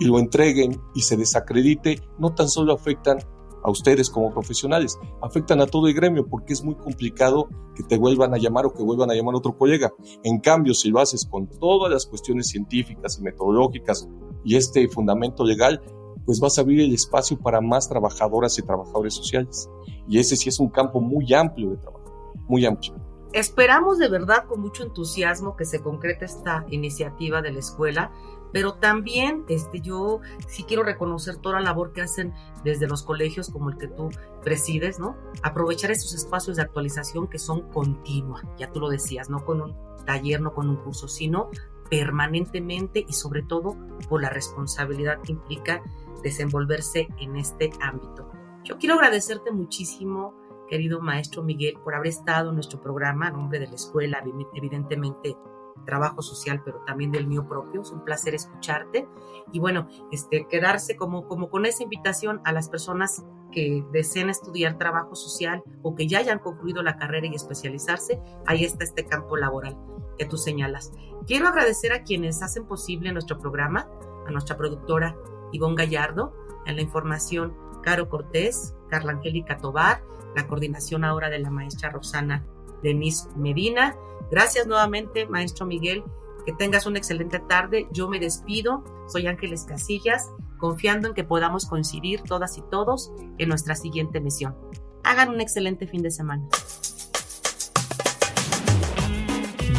y 0.00 0.06
lo 0.06 0.18
entreguen 0.18 0.80
y 0.94 1.02
se 1.02 1.16
desacredite, 1.16 2.00
no 2.18 2.34
tan 2.34 2.48
solo 2.48 2.72
afectan 2.72 3.18
a 3.62 3.70
ustedes 3.70 4.08
como 4.08 4.32
profesionales, 4.32 4.98
afectan 5.20 5.60
a 5.60 5.66
todo 5.66 5.86
el 5.86 5.94
gremio 5.94 6.26
porque 6.26 6.54
es 6.54 6.64
muy 6.64 6.74
complicado 6.74 7.48
que 7.74 7.82
te 7.82 7.98
vuelvan 7.98 8.32
a 8.34 8.38
llamar 8.38 8.64
o 8.64 8.72
que 8.72 8.82
vuelvan 8.82 9.10
a 9.10 9.14
llamar 9.14 9.34
a 9.34 9.38
otro 9.38 9.56
colega. 9.56 9.92
En 10.24 10.40
cambio, 10.40 10.72
si 10.72 10.88
lo 10.88 10.98
haces 10.98 11.26
con 11.26 11.46
todas 11.46 11.92
las 11.92 12.06
cuestiones 12.06 12.48
científicas 12.48 13.18
y 13.18 13.22
metodológicas 13.22 14.08
y 14.42 14.56
este 14.56 14.88
fundamento 14.88 15.44
legal, 15.44 15.82
pues 16.24 16.40
vas 16.40 16.56
a 16.56 16.62
abrir 16.62 16.80
el 16.80 16.94
espacio 16.94 17.38
para 17.38 17.60
más 17.60 17.88
trabajadoras 17.88 18.58
y 18.58 18.62
trabajadores 18.62 19.14
sociales. 19.14 19.68
Y 20.08 20.18
ese 20.18 20.36
sí 20.36 20.48
es 20.48 20.58
un 20.58 20.70
campo 20.70 21.00
muy 21.00 21.32
amplio 21.34 21.70
de 21.70 21.76
trabajo, 21.76 22.32
muy 22.48 22.64
amplio. 22.64 22.94
Esperamos 23.32 23.98
de 23.98 24.08
verdad 24.08 24.46
con 24.48 24.60
mucho 24.60 24.82
entusiasmo 24.82 25.56
que 25.56 25.64
se 25.64 25.80
concrete 25.80 26.24
esta 26.24 26.64
iniciativa 26.70 27.42
de 27.42 27.52
la 27.52 27.60
escuela 27.60 28.10
pero 28.52 28.74
también 28.74 29.44
este, 29.48 29.80
yo 29.80 30.20
sí 30.48 30.64
quiero 30.64 30.82
reconocer 30.82 31.36
toda 31.36 31.56
la 31.56 31.66
labor 31.66 31.92
que 31.92 32.02
hacen 32.02 32.32
desde 32.64 32.86
los 32.86 33.02
colegios 33.02 33.50
como 33.50 33.70
el 33.70 33.78
que 33.78 33.88
tú 33.88 34.10
presides, 34.42 34.98
¿no? 34.98 35.16
Aprovechar 35.42 35.90
esos 35.90 36.14
espacios 36.14 36.56
de 36.56 36.62
actualización 36.62 37.28
que 37.28 37.38
son 37.38 37.62
continua, 37.70 38.42
ya 38.58 38.70
tú 38.72 38.80
lo 38.80 38.88
decías, 38.88 39.30
no 39.30 39.44
con 39.44 39.60
un 39.60 39.76
taller, 40.04 40.40
no 40.40 40.54
con 40.54 40.68
un 40.68 40.76
curso, 40.76 41.08
sino 41.08 41.50
permanentemente 41.90 43.04
y 43.06 43.12
sobre 43.12 43.42
todo 43.42 43.76
por 44.08 44.22
la 44.22 44.30
responsabilidad 44.30 45.20
que 45.22 45.32
implica 45.32 45.82
desenvolverse 46.22 47.08
en 47.18 47.36
este 47.36 47.70
ámbito. 47.80 48.30
Yo 48.64 48.78
quiero 48.78 48.94
agradecerte 48.94 49.50
muchísimo, 49.50 50.34
querido 50.68 51.00
maestro 51.00 51.42
Miguel, 51.42 51.78
por 51.82 51.94
haber 51.94 52.08
estado 52.08 52.50
en 52.50 52.54
nuestro 52.54 52.80
programa 52.80 53.26
a 53.26 53.30
nombre 53.30 53.58
de 53.58 53.66
la 53.66 53.74
escuela, 53.74 54.22
evidentemente 54.54 55.36
trabajo 55.84 56.22
social, 56.22 56.62
pero 56.64 56.82
también 56.86 57.12
del 57.12 57.26
mío 57.26 57.46
propio. 57.48 57.82
Es 57.82 57.90
un 57.90 58.04
placer 58.04 58.34
escucharte 58.34 59.08
y 59.52 59.58
bueno, 59.58 59.88
este, 60.12 60.46
quedarse 60.48 60.96
como, 60.96 61.26
como 61.26 61.50
con 61.50 61.66
esa 61.66 61.82
invitación 61.82 62.40
a 62.44 62.52
las 62.52 62.68
personas 62.68 63.24
que 63.52 63.84
deseen 63.92 64.30
estudiar 64.30 64.78
trabajo 64.78 65.14
social 65.14 65.62
o 65.82 65.94
que 65.94 66.06
ya 66.06 66.18
hayan 66.18 66.38
concluido 66.38 66.82
la 66.82 66.96
carrera 66.96 67.26
y 67.26 67.34
especializarse, 67.34 68.20
ahí 68.46 68.64
está 68.64 68.84
este 68.84 69.04
campo 69.06 69.36
laboral 69.36 69.76
que 70.18 70.26
tú 70.26 70.36
señalas. 70.36 70.92
Quiero 71.26 71.48
agradecer 71.48 71.92
a 71.92 72.02
quienes 72.02 72.42
hacen 72.42 72.66
posible 72.66 73.12
nuestro 73.12 73.38
programa, 73.38 73.88
a 74.26 74.30
nuestra 74.30 74.56
productora 74.56 75.16
Ivonne 75.52 75.76
Gallardo, 75.76 76.34
en 76.66 76.76
la 76.76 76.82
información 76.82 77.56
Caro 77.82 78.08
Cortés, 78.08 78.74
Carla 78.88 79.12
Angélica 79.12 79.58
Tobar, 79.58 80.02
la 80.36 80.46
coordinación 80.46 81.04
ahora 81.04 81.30
de 81.30 81.38
la 81.38 81.50
maestra 81.50 81.90
Rosana 81.90 82.46
Denise 82.82 83.28
Medina. 83.36 83.96
Gracias 84.30 84.66
nuevamente, 84.66 85.26
maestro 85.26 85.66
Miguel. 85.66 86.04
Que 86.46 86.52
tengas 86.52 86.86
una 86.86 86.98
excelente 86.98 87.38
tarde. 87.38 87.86
Yo 87.92 88.08
me 88.08 88.18
despido. 88.18 88.84
Soy 89.08 89.26
Ángeles 89.26 89.64
Casillas, 89.64 90.30
confiando 90.58 91.08
en 91.08 91.14
que 91.14 91.24
podamos 91.24 91.66
coincidir 91.66 92.22
todas 92.22 92.56
y 92.58 92.62
todos 92.70 93.12
en 93.38 93.48
nuestra 93.48 93.74
siguiente 93.74 94.20
misión. 94.20 94.56
Hagan 95.02 95.30
un 95.30 95.40
excelente 95.40 95.86
fin 95.86 96.02
de 96.02 96.10
semana. 96.10 96.46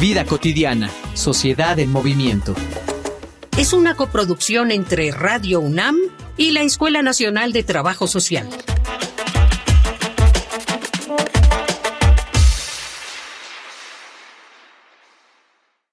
Vida 0.00 0.24
cotidiana, 0.24 0.90
sociedad 1.14 1.78
en 1.78 1.92
movimiento. 1.92 2.54
Es 3.56 3.72
una 3.72 3.94
coproducción 3.94 4.70
entre 4.70 5.12
Radio 5.12 5.60
UNAM 5.60 5.96
y 6.36 6.50
la 6.50 6.62
Escuela 6.62 7.02
Nacional 7.02 7.52
de 7.52 7.62
Trabajo 7.62 8.06
Social. 8.06 8.48